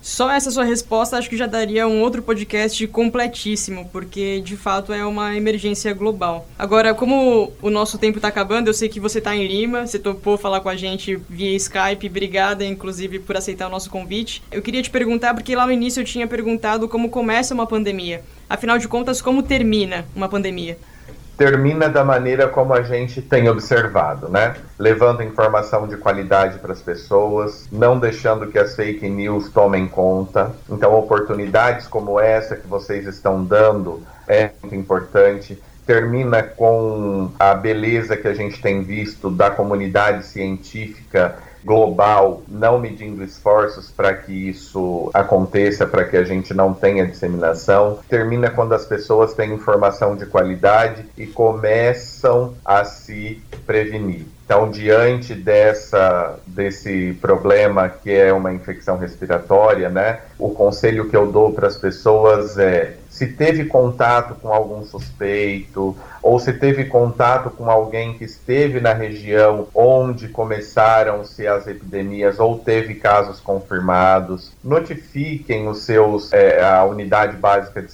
[0.02, 4.92] Só essa sua resposta acho que já daria um outro podcast completíssimo, porque de fato
[4.92, 6.48] é uma emergência global.
[6.58, 10.00] Agora, como o nosso tempo está acabando, eu sei que você está em Lima, você
[10.00, 14.42] topou falar com a gente via Skype, obrigada inclusive por aceitar o nosso convite.
[14.50, 18.24] Eu queria te perguntar, porque lá no início eu tinha perguntado como começa uma pandemia.
[18.50, 20.76] Afinal de contas, como termina uma pandemia?
[21.42, 24.54] Termina da maneira como a gente tem observado, né?
[24.78, 30.52] Levando informação de qualidade para as pessoas, não deixando que as fake news tomem conta.
[30.70, 38.16] Então, oportunidades como essa que vocês estão dando é muito importante termina com a beleza
[38.16, 45.10] que a gente tem visto da comunidade científica global, não medindo esforços para que isso
[45.14, 47.98] aconteça, para que a gente não tenha disseminação.
[48.08, 54.26] Termina quando as pessoas têm informação de qualidade e começam a se prevenir.
[54.44, 61.30] Então, diante dessa, desse problema que é uma infecção respiratória, né, o conselho que eu
[61.30, 67.50] dou para as pessoas é se teve contato com algum suspeito ou se teve contato
[67.50, 75.68] com alguém que esteve na região onde começaram-se as epidemias ou teve casos confirmados, notifiquem
[75.68, 77.92] os seus é, a unidade básica de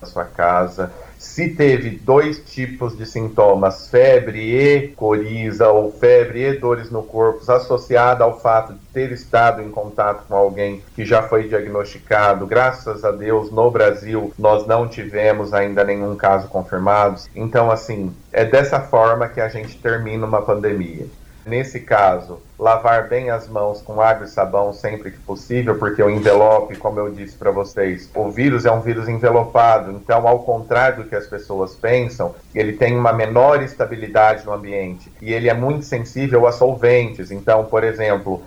[0.00, 6.58] da sua casa se teve dois tipos de sintomas, febre e coriza, ou febre e
[6.58, 11.22] dores no corpo, associada ao fato de ter estado em contato com alguém que já
[11.22, 17.20] foi diagnosticado, graças a Deus, no Brasil, nós não tivemos ainda nenhum caso confirmado.
[17.36, 21.06] Então, assim, é dessa forma que a gente termina uma pandemia.
[21.44, 26.08] Nesse caso, lavar bem as mãos com água e sabão sempre que possível, porque o
[26.08, 31.02] envelope, como eu disse para vocês, o vírus é um vírus envelopado, então, ao contrário
[31.02, 35.54] do que as pessoas pensam, ele tem uma menor estabilidade no ambiente e ele é
[35.54, 37.32] muito sensível a solventes.
[37.32, 38.42] Então, por exemplo,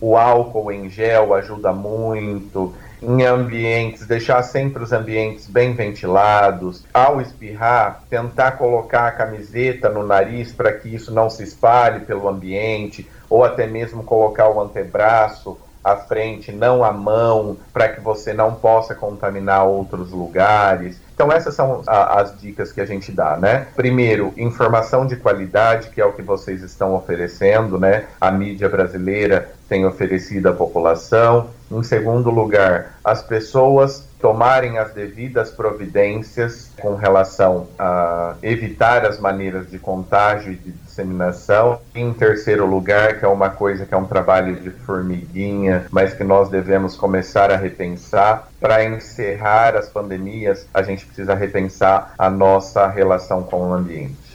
[0.00, 6.84] o álcool em gel ajuda muito em ambientes, deixar sempre os ambientes bem ventilados.
[6.92, 12.28] Ao espirrar, tentar colocar a camiseta no nariz para que isso não se espalhe pelo
[12.28, 15.56] ambiente, ou até mesmo colocar o antebraço
[15.92, 21.00] à frente, não a mão, para que você não possa contaminar outros lugares.
[21.14, 23.66] Então essas são a, as dicas que a gente dá, né?
[23.74, 28.06] Primeiro, informação de qualidade, que é o que vocês estão oferecendo, né?
[28.20, 31.50] A mídia brasileira tem oferecido à população.
[31.70, 39.70] Em segundo lugar, as pessoas tomarem as devidas providências com relação a evitar as maneiras
[39.70, 41.80] de contágio e de disseminação.
[41.94, 46.24] Em terceiro lugar, que é uma coisa que é um trabalho de formiguinha, mas que
[46.24, 48.48] nós devemos começar a repensar.
[48.60, 54.27] Para encerrar as pandemias, a gente precisa repensar a nossa relação com o ambiente.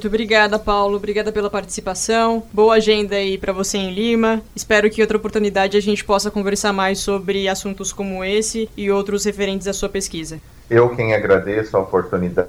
[0.00, 0.96] Muito obrigada, Paulo.
[0.96, 2.42] Obrigada pela participação.
[2.54, 4.40] Boa agenda aí para você em Lima.
[4.56, 9.26] Espero que outra oportunidade a gente possa conversar mais sobre assuntos como esse e outros
[9.26, 10.40] referentes à sua pesquisa.
[10.70, 12.48] Eu quem agradeço a oportunidade,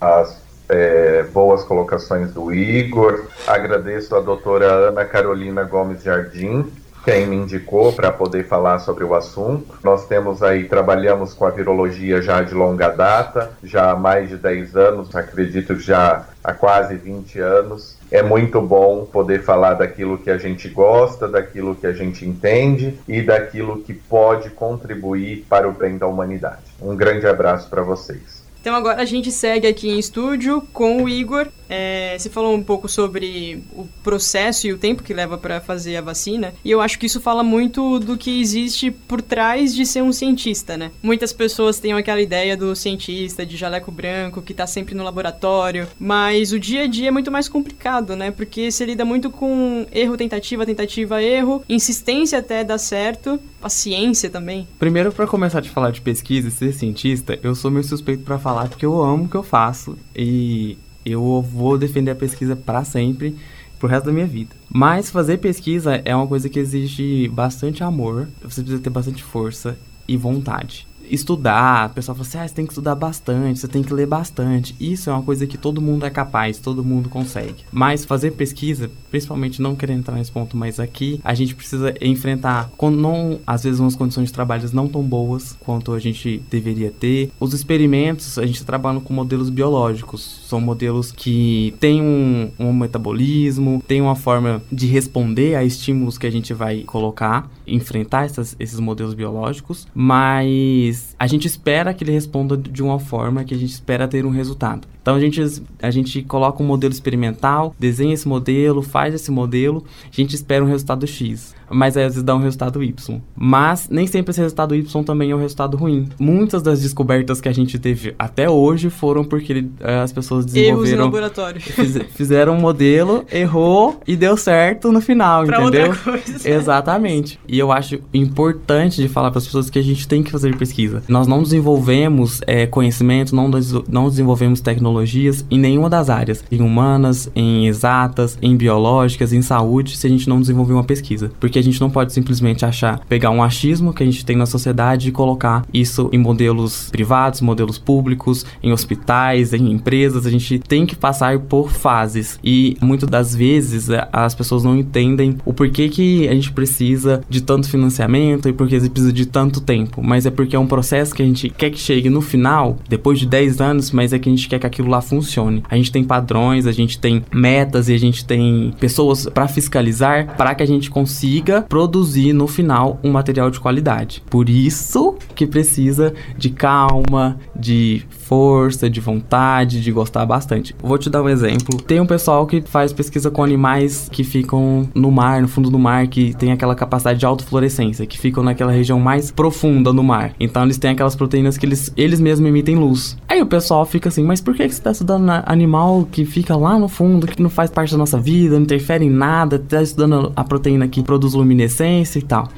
[0.00, 3.26] as é, boas colocações do Igor.
[3.46, 6.72] Agradeço a doutora Ana Carolina Gomes Jardim
[7.04, 9.78] quem me indicou para poder falar sobre o assunto.
[9.84, 14.36] Nós temos aí, trabalhamos com a virologia já de longa data, já há mais de
[14.36, 17.96] 10 anos, acredito já há quase 20 anos.
[18.10, 22.98] É muito bom poder falar daquilo que a gente gosta, daquilo que a gente entende
[23.06, 26.62] e daquilo que pode contribuir para o bem da humanidade.
[26.80, 28.44] Um grande abraço para vocês.
[28.64, 31.48] Então agora a gente segue aqui em estúdio com o Igor.
[31.76, 35.96] É, você falou um pouco sobre o processo e o tempo que leva para fazer
[35.96, 39.84] a vacina, e eu acho que isso fala muito do que existe por trás de
[39.84, 40.92] ser um cientista, né?
[41.02, 45.88] Muitas pessoas têm aquela ideia do cientista de jaleco branco que tá sempre no laboratório,
[45.98, 48.30] mas o dia a dia é muito mais complicado, né?
[48.30, 54.68] Porque você lida muito com erro, tentativa, tentativa, erro, insistência até dar certo, paciência também.
[54.78, 58.22] Primeiro, para começar a te falar de pesquisa e ser cientista, eu sou meio suspeito
[58.22, 62.56] para falar porque eu amo o que eu faço e eu vou defender a pesquisa
[62.56, 63.36] para sempre,
[63.78, 64.54] pro resto da minha vida.
[64.70, 69.76] Mas fazer pesquisa é uma coisa que exige bastante amor, você precisa ter bastante força
[70.06, 73.82] e vontade estudar, o pessoal fala assim, ah, você tem que estudar bastante, você tem
[73.82, 74.74] que ler bastante.
[74.80, 77.64] Isso é uma coisa que todo mundo é capaz, todo mundo consegue.
[77.70, 82.70] Mas fazer pesquisa, principalmente não querendo entrar nesse ponto, mas aqui a gente precisa enfrentar,
[82.82, 87.30] não, às vezes umas condições de trabalho não tão boas quanto a gente deveria ter.
[87.38, 92.72] Os experimentos, a gente está trabalhando com modelos biológicos, são modelos que têm um, um
[92.72, 98.56] metabolismo, têm uma forma de responder a estímulos que a gente vai colocar, enfrentar essas,
[98.58, 103.58] esses modelos biológicos, mas a gente espera que ele responda de uma forma que a
[103.58, 104.86] gente espera ter um resultado.
[105.00, 105.40] Então a gente,
[105.82, 110.64] a gente coloca um modelo experimental, desenha esse modelo, faz esse modelo, a gente espera
[110.64, 113.20] um resultado X, mas às vezes dá um resultado Y.
[113.36, 116.08] Mas nem sempre esse resultado Y também é um resultado ruim.
[116.18, 120.78] Muitas das descobertas que a gente teve até hoje foram porque eh, as pessoas desenvolveram...
[120.78, 121.60] Erros em laboratório.
[121.60, 125.88] Fiz, fizeram um modelo, errou e deu certo no final, pra entendeu?
[125.88, 126.48] Outra coisa.
[126.48, 127.38] Exatamente.
[127.48, 130.56] E eu acho importante de falar para as pessoas que a gente tem que fazer
[130.56, 131.02] pesquisa.
[131.08, 136.60] Nós não desenvolvemos é, conhecimento, não, des não desenvolvemos tecnologias em nenhuma das áreas, em
[136.60, 141.32] humanas, em exatas, em biológicas, em saúde, se a gente não desenvolver uma pesquisa.
[141.40, 144.46] Porque a gente não pode simplesmente achar, pegar um achismo que a gente tem na
[144.46, 150.26] sociedade e colocar isso em modelos privados, modelos públicos, em hospitais, em empresas.
[150.26, 152.38] A gente tem que passar por fases.
[152.42, 157.40] E muitas das vezes as pessoas não entendem o porquê que a gente precisa de
[157.40, 160.02] tanto financiamento e porque a gente precisa de tanto tempo.
[160.02, 163.18] Mas é porque é um processo que a gente quer que chegue no final, depois
[163.18, 165.62] de 10 anos, mas é que a gente quer que aquilo lá funcione.
[165.68, 170.36] A gente tem padrões, a gente tem metas e a gente tem pessoas para fiscalizar
[170.36, 174.22] para que a gente consiga produzir no final um material de qualidade.
[174.28, 180.74] Por isso que precisa de calma, de força, de vontade, de gostar bastante.
[180.82, 181.80] Vou te dar um exemplo.
[181.82, 185.78] Tem um pessoal que faz pesquisa com animais que ficam no mar, no fundo do
[185.78, 190.34] mar, que tem aquela capacidade de autofluorescência, que ficam naquela região mais profunda do mar.
[190.40, 193.16] Então eles têm aquelas proteínas que eles, eles mesmos emitem luz.
[193.28, 196.78] Aí o pessoal fica assim, mas por que você está estudando animal que fica lá
[196.78, 200.32] no fundo, que não faz parte da nossa vida, não interfere em nada, está estudando
[200.34, 202.48] a proteína que produz luminescência e tal?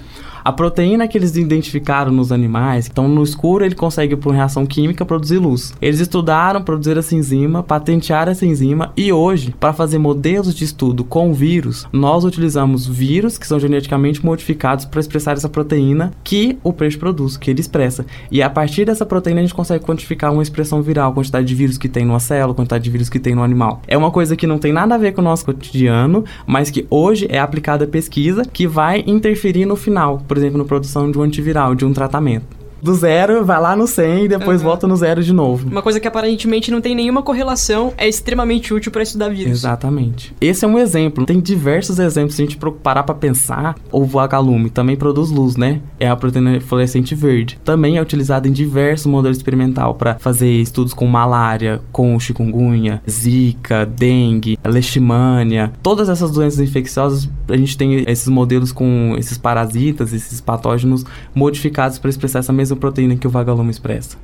[0.47, 5.05] A proteína que eles identificaram nos animais, então no escuro ele consegue por reação química
[5.05, 5.75] produzir luz.
[5.83, 11.03] Eles estudaram produzir essa enzima, patentear essa enzima e hoje, para fazer modelos de estudo
[11.03, 16.73] com vírus, nós utilizamos vírus que são geneticamente modificados para expressar essa proteína que o
[16.73, 18.07] peixe produz, que ele expressa.
[18.31, 21.57] E a partir dessa proteína a gente consegue quantificar uma expressão viral, a quantidade de
[21.57, 23.83] vírus que tem numa célula, a quantidade de vírus que tem no animal.
[23.89, 26.87] É uma coisa que não tem nada a ver com o nosso cotidiano, mas que
[26.89, 30.23] hoje é aplicada à pesquisa que vai interferir no final.
[30.29, 33.77] Por por exemplo, na produção de um antiviral, de um tratamento do zero, vai lá
[33.77, 34.69] no 100 e depois uhum.
[34.69, 35.69] volta no zero de novo.
[35.69, 39.53] Uma coisa que aparentemente não tem nenhuma correlação é extremamente útil para estudar vírus.
[39.53, 40.35] Exatamente.
[40.41, 41.27] Esse é um exemplo.
[41.27, 42.37] Tem diversos exemplos.
[42.37, 45.81] Se a gente parar para pensar, o vagalume também produz luz, né?
[45.99, 47.59] É a proteína fluorescente verde.
[47.65, 53.85] Também é utilizada em diversos modelos experimental para fazer estudos com malária, com chikungunya, zika,
[53.85, 55.73] dengue, leishmania.
[55.83, 61.99] Todas essas doenças infecciosas, a gente tem esses modelos com esses parasitas, esses patógenos modificados
[61.99, 64.17] para expressar essa mesma mesma proteína que o vagalume expressa.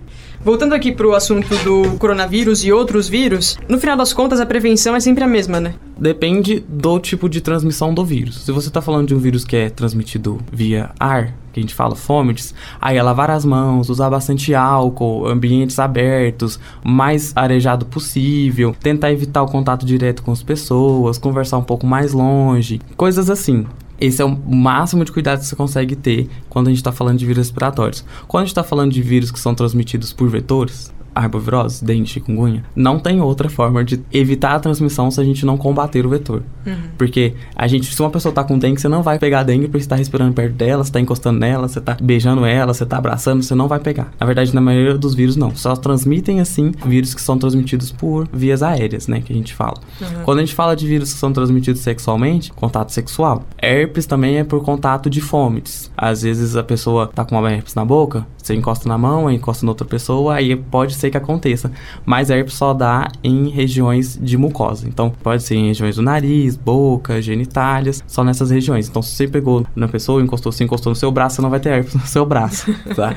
[0.44, 4.46] Voltando aqui para o assunto do coronavírus e outros vírus, no final das contas a
[4.46, 5.74] prevenção é sempre a mesma, né?
[5.96, 8.42] Depende do tipo de transmissão do vírus.
[8.44, 11.74] Se você está falando de um vírus que é transmitido via ar, que a gente
[11.74, 18.74] fala fomites, aí é lavar as mãos, usar bastante álcool, ambientes abertos, mais arejado possível,
[18.80, 23.64] tentar evitar o contato direto com as pessoas, conversar um pouco mais longe, coisas assim.
[24.02, 27.20] Esse é o máximo de cuidado que você consegue ter quando a gente está falando
[27.20, 28.04] de vírus respiratórios.
[28.26, 32.64] Quando a gente está falando de vírus que são transmitidos por vetores, arbovirose, dengue, chikungunya,
[32.74, 36.42] não tem outra forma de evitar a transmissão se a gente não combater o vetor.
[36.66, 36.76] Uhum.
[36.96, 39.82] Porque a gente, se uma pessoa tá com dengue, você não vai pegar dengue porque
[39.82, 42.98] você tá respirando perto dela, você tá encostando nela, você tá beijando ela, você tá
[42.98, 44.12] abraçando, você não vai pegar.
[44.18, 45.54] Na verdade, na maioria dos vírus, não.
[45.54, 49.78] Só transmitem, assim, vírus que são transmitidos por vias aéreas, né, que a gente fala.
[50.00, 50.24] Uhum.
[50.24, 53.44] Quando a gente fala de vírus que são transmitidos sexualmente, contato sexual.
[53.60, 55.90] Herpes também é por contato de fômites.
[55.96, 59.64] Às vezes a pessoa tá com uma herpes na boca, você encosta na mão, encosta
[59.64, 61.72] na outra pessoa, aí pode ser que aconteça.
[62.04, 64.86] Mas a herpes só dá em regiões de mucosa.
[64.86, 68.88] Então, pode ser em regiões do nariz, boca, genitálias, só nessas regiões.
[68.88, 71.60] Então, se você pegou na pessoa, encostou, se encostou no seu braço, você não vai
[71.60, 73.14] ter herpes no seu braço, tá?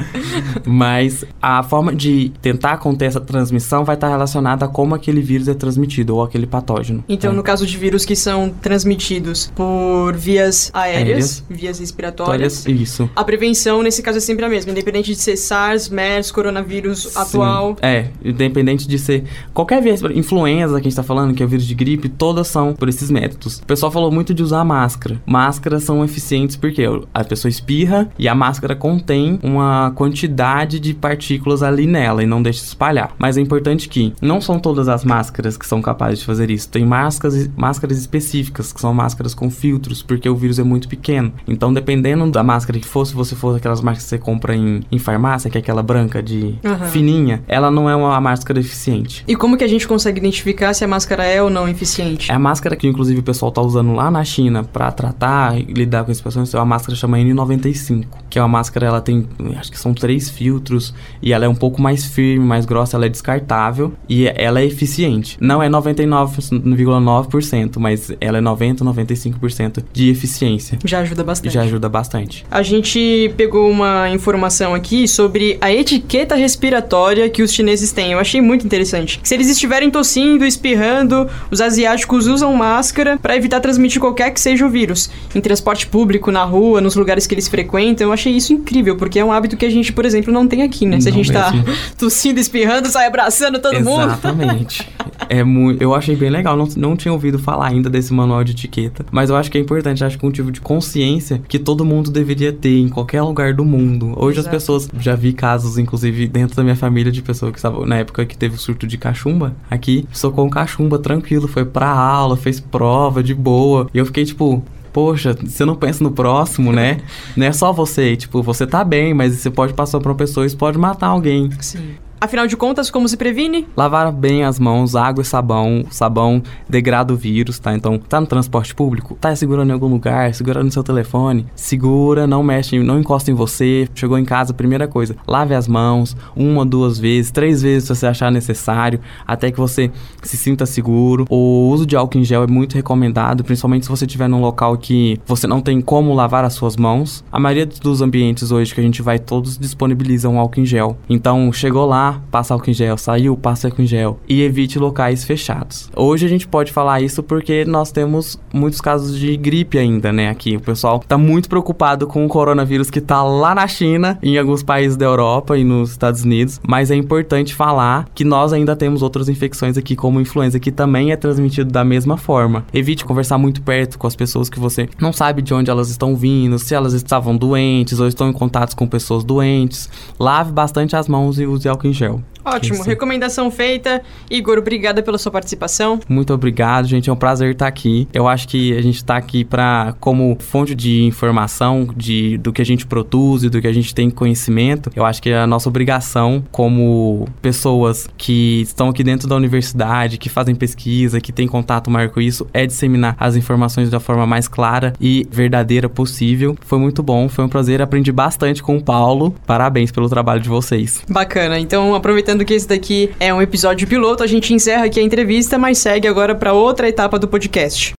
[0.66, 5.48] Mas a forma de tentar conter essa transmissão vai estar relacionada a como aquele vírus
[5.48, 7.04] é transmitido ou aquele patógeno.
[7.10, 7.38] Então, né?
[7.38, 13.10] no caso de vírus que são transmitidos por vias aéreas, aéreas vias respiratórias, isso.
[13.16, 17.20] A prevenção nesse caso é sempre a mesma, independente de ser SARS, MERS, coronavírus Sim.
[17.20, 17.76] atual.
[17.82, 19.24] É, independente de ser
[19.54, 22.48] qualquer vírus, influenza que a gente tá falando, que é o vírus de gripe, todas
[22.48, 23.58] são por esses métodos.
[23.58, 25.22] O pessoal falou muito de usar máscara.
[25.26, 31.64] Máscaras são eficientes porque a pessoa espirra e a máscara contém uma quantidade de partículas
[31.64, 33.14] ali nela e não deixa espalhar.
[33.18, 36.70] Mas é importante que não são todas as máscaras que são capazes de fazer isso.
[36.70, 41.34] Tem máscaras, máscaras específicas, que são máscaras com filtros, porque o vírus é muito pequeno.
[41.48, 44.82] Então, dependendo da máscara que for, se você for aquelas máscaras que você compra em,
[44.92, 46.88] em farmácia, que é aquela branca de uhum.
[46.90, 49.24] fininha, ela não é uma máscara eficiente.
[49.28, 52.32] E como que a gente consegue identificar se a máscara é ou não eficiente?
[52.32, 55.64] É a máscara que inclusive o pessoal tá usando lá na China para tratar e
[55.64, 59.28] lidar com as pessoas, é uma máscara chama N95, que é uma máscara, ela tem,
[59.58, 63.06] acho que são três filtros e ela é um pouco mais firme, mais grossa, ela
[63.06, 65.38] é descartável e ela é eficiente.
[65.40, 70.80] Não é 99,9%, mas ela é 90, 95% de eficiência.
[70.84, 71.54] Já ajuda bastante.
[71.54, 72.46] Já ajuda bastante.
[72.50, 78.14] A gente pegou uma informação aqui aqui sobre a etiqueta respiratória que os chineses têm.
[78.14, 79.20] Eu achei muito interessante.
[79.22, 84.66] Se eles estiverem tossindo, espirrando, os asiáticos usam máscara para evitar transmitir qualquer que seja
[84.66, 85.10] o vírus.
[85.34, 88.08] Em transporte público, na rua, nos lugares que eles frequentam.
[88.08, 90.62] Eu achei isso incrível, porque é um hábito que a gente, por exemplo, não tem
[90.62, 91.02] aqui, né?
[91.02, 91.52] Se a gente tá
[92.00, 94.00] tossindo, espirrando, sai abraçando todo Exatamente.
[94.00, 94.14] mundo.
[94.14, 94.90] Exatamente.
[95.30, 96.56] é muito, eu achei bem legal.
[96.56, 99.62] Não, não tinha ouvido falar ainda desse manual de etiqueta, mas eu acho que é
[99.62, 103.54] importante, acho que um tipo de consciência que todo mundo deveria ter em qualquer lugar
[103.54, 104.14] do mundo.
[104.16, 104.56] Hoje Exato.
[104.56, 107.98] as pessoas, já vi casos, inclusive dentro da minha família, de pessoa que estava na
[107.98, 112.38] época que teve o surto de cachumba, aqui, socou um cachumba tranquilo, foi pra aula,
[112.38, 113.88] fez prova de boa.
[113.94, 114.64] E eu fiquei tipo,
[114.94, 117.02] poxa, você não pensa no próximo, né?
[117.36, 120.46] Não é só você, tipo, você tá bem, mas você pode passar pra uma pessoa
[120.46, 121.50] isso pode matar alguém.
[121.60, 121.96] Sim.
[122.20, 123.68] Afinal de contas, como se previne?
[123.76, 125.86] Lavar bem as mãos, água e sabão.
[125.90, 127.76] Sabão degrada o vírus, tá?
[127.76, 129.18] Então, tá no transporte público?
[129.20, 131.46] Tá segurando em algum lugar, segurando no seu telefone?
[131.56, 133.88] Segura, não mexe, não encosta em você.
[133.94, 138.08] Chegou em casa, primeira coisa, lave as mãos uma, duas vezes, três vezes se você
[138.08, 139.92] achar necessário, até que você
[140.24, 141.26] se sinta seguro.
[141.30, 144.78] O uso de álcool em gel é muito recomendado, principalmente se você estiver num local
[144.78, 147.24] que você não tem como lavar as suas mãos.
[147.32, 150.98] A maioria dos ambientes hoje que a gente vai, todos disponibilizam álcool em gel.
[151.10, 154.20] Então, chegou lá, passa álcool em gel, saiu, passa álcool em gel.
[154.28, 155.90] E evite locais fechados.
[155.96, 160.30] Hoje a gente pode falar isso porque nós temos muitos casos de gripe ainda, né?
[160.30, 164.38] Aqui o pessoal tá muito preocupado com o coronavírus que tá lá na China, em
[164.38, 166.60] alguns países da Europa e nos Estados Unidos.
[166.68, 171.12] Mas é importante falar que nós ainda temos outras infecções aqui, como influenza, que também
[171.12, 172.66] é transmitido da mesma forma.
[172.74, 176.16] Evite conversar muito perto com as pessoas que você não sabe de onde elas estão
[176.16, 179.90] vindo, se elas estavam doentes ou estão em contato com pessoas doentes.
[180.20, 182.24] Lave bastante as mãos e use álcool em gel.
[182.46, 182.84] Ótimo, Isso.
[182.84, 184.02] recomendação feita.
[184.30, 186.00] Igor, obrigada pela sua participação.
[186.08, 187.10] Muito obrigado, gente.
[187.10, 188.08] É um prazer estar aqui.
[188.14, 192.62] Eu acho que a gente está aqui para como fonte de informação de do que
[192.62, 194.92] a gente produz e do que a gente tem conhecimento.
[194.96, 200.18] Eu acho que é a nossa obrigação como pessoas que estão aqui dentro da universidade,
[200.18, 204.26] que fazem pesquisa, que têm contato maior com isso, é disseminar as informações da forma
[204.26, 206.56] mais clara e verdadeira possível.
[206.62, 209.36] Foi muito bom, foi um prazer, aprendi bastante com o Paulo.
[209.46, 211.04] Parabéns pelo trabalho de vocês.
[211.10, 211.60] Bacana.
[211.60, 215.04] Então, aproveitando Lembrando que esse daqui é um episódio piloto, a gente encerra aqui a
[215.04, 217.94] entrevista, mas segue agora para outra etapa do podcast.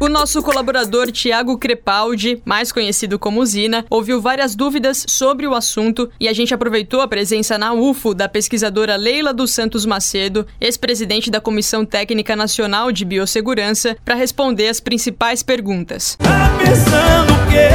[0.00, 6.08] O nosso colaborador Tiago Crepaldi, mais conhecido como Zina, ouviu várias dúvidas sobre o assunto
[6.20, 11.28] e a gente aproveitou a presença na UFO da pesquisadora Leila dos Santos Macedo, ex-presidente
[11.28, 16.16] da Comissão Técnica Nacional de Biossegurança, para responder as principais perguntas.
[16.20, 17.68] Tá pensando o quê?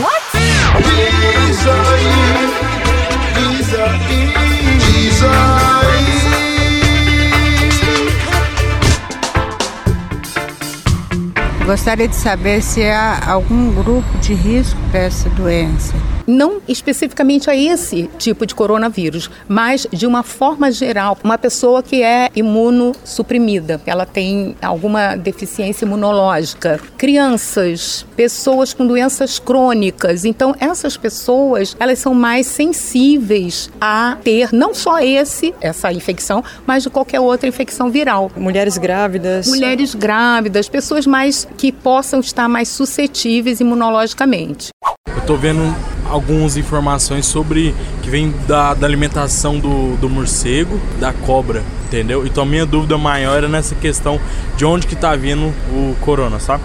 [0.00, 0.45] What?
[11.66, 15.94] Gostaria de saber se há algum grupo de risco para essa doença
[16.26, 22.02] não especificamente a esse tipo de coronavírus, mas de uma forma geral, uma pessoa que
[22.02, 30.24] é imunossuprimida, ela tem alguma deficiência imunológica, crianças, pessoas com doenças crônicas.
[30.24, 36.82] Então, essas pessoas, elas são mais sensíveis a ter não só esse, essa infecção, mas
[36.82, 38.30] de qualquer outra infecção viral.
[38.36, 39.46] Mulheres grávidas.
[39.46, 44.68] Mulheres grávidas, pessoas mais que possam estar mais suscetíveis imunologicamente.
[45.06, 45.74] Eu tô vendo
[46.10, 52.26] algumas informações sobre que vem da, da alimentação do, do morcego, da cobra, entendeu?
[52.26, 54.20] Então a minha dúvida maior era nessa questão
[54.56, 56.62] de onde que tá vindo o corona, sabe?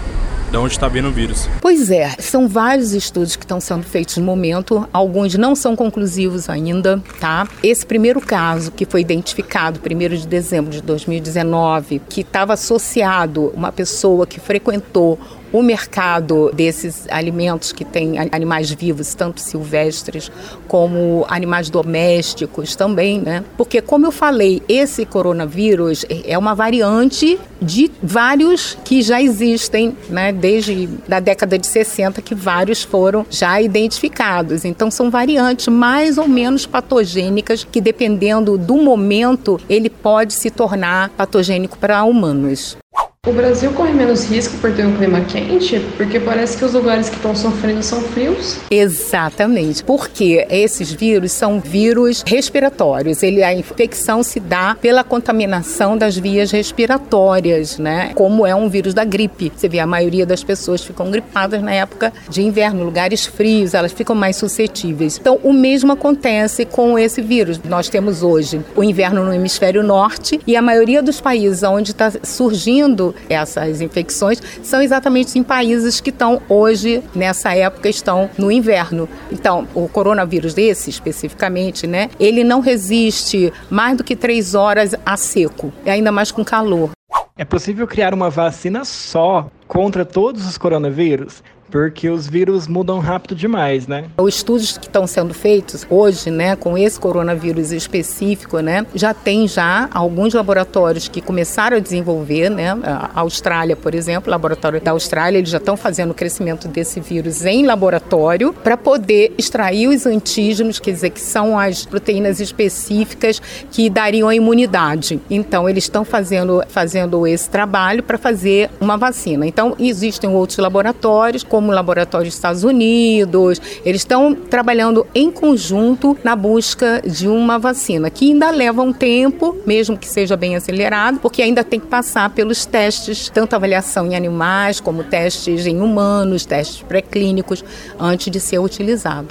[0.52, 1.48] de onde está vindo o vírus.
[1.62, 6.50] Pois é, são vários estudos que estão sendo feitos no momento, alguns não são conclusivos
[6.50, 7.48] ainda, tá?
[7.62, 13.72] Esse primeiro caso que foi identificado, 1 de dezembro de 2019, que estava associado uma
[13.72, 15.18] pessoa que frequentou
[15.52, 20.30] o mercado desses alimentos que tem animais vivos, tanto silvestres
[20.66, 23.44] como animais domésticos também, né?
[23.56, 30.32] Porque, como eu falei, esse coronavírus é uma variante de vários que já existem, né?
[30.32, 34.64] Desde a década de 60 que vários foram já identificados.
[34.64, 41.10] Então, são variantes mais ou menos patogênicas que, dependendo do momento, ele pode se tornar
[41.10, 42.76] patogênico para humanos.
[43.24, 45.78] O Brasil corre menos risco por ter um clima quente?
[45.96, 48.58] Porque parece que os lugares que estão sofrendo são frios.
[48.68, 49.84] Exatamente.
[49.84, 53.22] Porque esses vírus são vírus respiratórios.
[53.22, 58.10] Ele, a infecção se dá pela contaminação das vias respiratórias, né?
[58.16, 59.52] Como é um vírus da gripe.
[59.54, 63.92] Você vê, a maioria das pessoas ficam gripadas na época de inverno, lugares frios, elas
[63.92, 65.16] ficam mais suscetíveis.
[65.16, 67.60] Então, o mesmo acontece com esse vírus.
[67.62, 72.10] Nós temos hoje o inverno no hemisfério norte e a maioria dos países onde está
[72.24, 79.08] surgindo essas infecções são exatamente em países que estão hoje, nessa época, estão no inverno.
[79.30, 85.16] Então, o coronavírus desse, especificamente, né, ele não resiste mais do que três horas a
[85.16, 86.90] seco, e ainda mais com calor.
[87.36, 91.42] É possível criar uma vacina só contra todos os coronavírus?
[91.72, 94.04] Porque os vírus mudam rápido demais, né?
[94.18, 99.48] Os estudos que estão sendo feitos hoje, né, com esse coronavírus específico, né, já tem
[99.48, 105.38] já alguns laboratórios que começaram a desenvolver, né, a Austrália, por exemplo, laboratório da Austrália,
[105.38, 110.78] eles já estão fazendo o crescimento desse vírus em laboratório para poder extrair os antígenos,
[110.78, 115.18] quer dizer, que são as proteínas específicas que dariam a imunidade.
[115.30, 119.46] Então, eles estão fazendo, fazendo esse trabalho para fazer uma vacina.
[119.46, 125.30] Então, existem outros laboratórios, como como o laboratório dos Estados Unidos, eles estão trabalhando em
[125.30, 130.56] conjunto na busca de uma vacina, que ainda leva um tempo, mesmo que seja bem
[130.56, 135.80] acelerado, porque ainda tem que passar pelos testes, tanto avaliação em animais, como testes em
[135.80, 137.64] humanos, testes pré-clínicos,
[137.96, 139.28] antes de ser utilizado.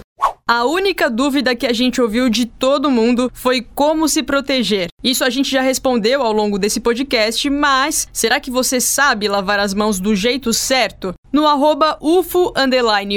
[0.53, 4.89] A única dúvida que a gente ouviu de todo mundo foi como se proteger.
[5.01, 9.59] Isso a gente já respondeu ao longo desse podcast, mas será que você sabe lavar
[9.59, 11.13] as mãos do jeito certo?
[11.31, 12.51] No arroba UFO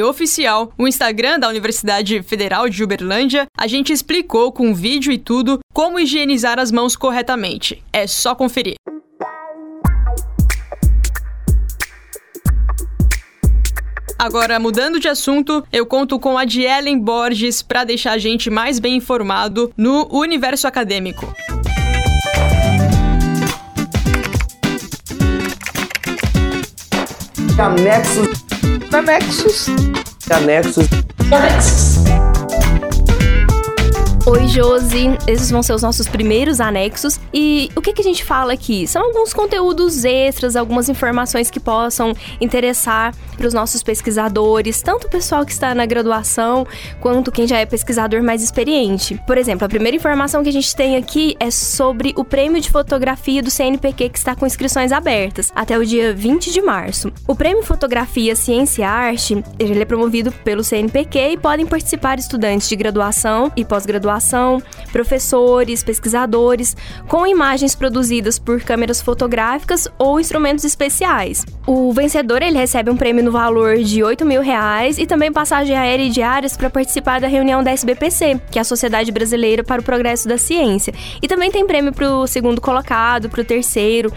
[0.08, 5.58] oficial, o Instagram da Universidade Federal de Uberlândia, a gente explicou com vídeo e tudo
[5.72, 7.82] como higienizar as mãos corretamente.
[7.92, 8.76] É só conferir.
[14.18, 18.78] Agora, mudando de assunto, eu conto com a Dielen Borges para deixar a gente mais
[18.78, 21.34] bem informado no universo acadêmico.
[27.58, 28.44] Anexos.
[28.92, 29.66] Anexos.
[30.30, 30.88] Anexos.
[31.30, 31.93] Anexos.
[34.26, 35.18] Oi, Josi.
[35.26, 37.20] Esses vão ser os nossos primeiros anexos.
[37.32, 38.86] E o que, que a gente fala aqui?
[38.86, 45.10] São alguns conteúdos extras, algumas informações que possam interessar para os nossos pesquisadores, tanto o
[45.10, 46.66] pessoal que está na graduação
[47.02, 49.20] quanto quem já é pesquisador mais experiente.
[49.26, 52.70] Por exemplo, a primeira informação que a gente tem aqui é sobre o prêmio de
[52.70, 57.12] fotografia do CNPq que está com inscrições abertas até o dia 20 de março.
[57.28, 62.70] O prêmio Fotografia Ciência e Arte ele é promovido pelo CNPq e podem participar estudantes
[62.70, 64.62] de graduação e pós-graduação graduação,
[64.92, 66.76] professores, pesquisadores,
[67.08, 71.44] com imagens produzidas por câmeras fotográficas ou instrumentos especiais.
[71.66, 75.76] O vencedor ele recebe um prêmio no valor de 8 mil reais e também passagem
[75.76, 79.80] aérea e diárias para participar da reunião da SBPC, que é a Sociedade Brasileira para
[79.80, 80.94] o Progresso da Ciência.
[81.22, 84.12] E também tem prêmio para o segundo colocado, para o terceiro.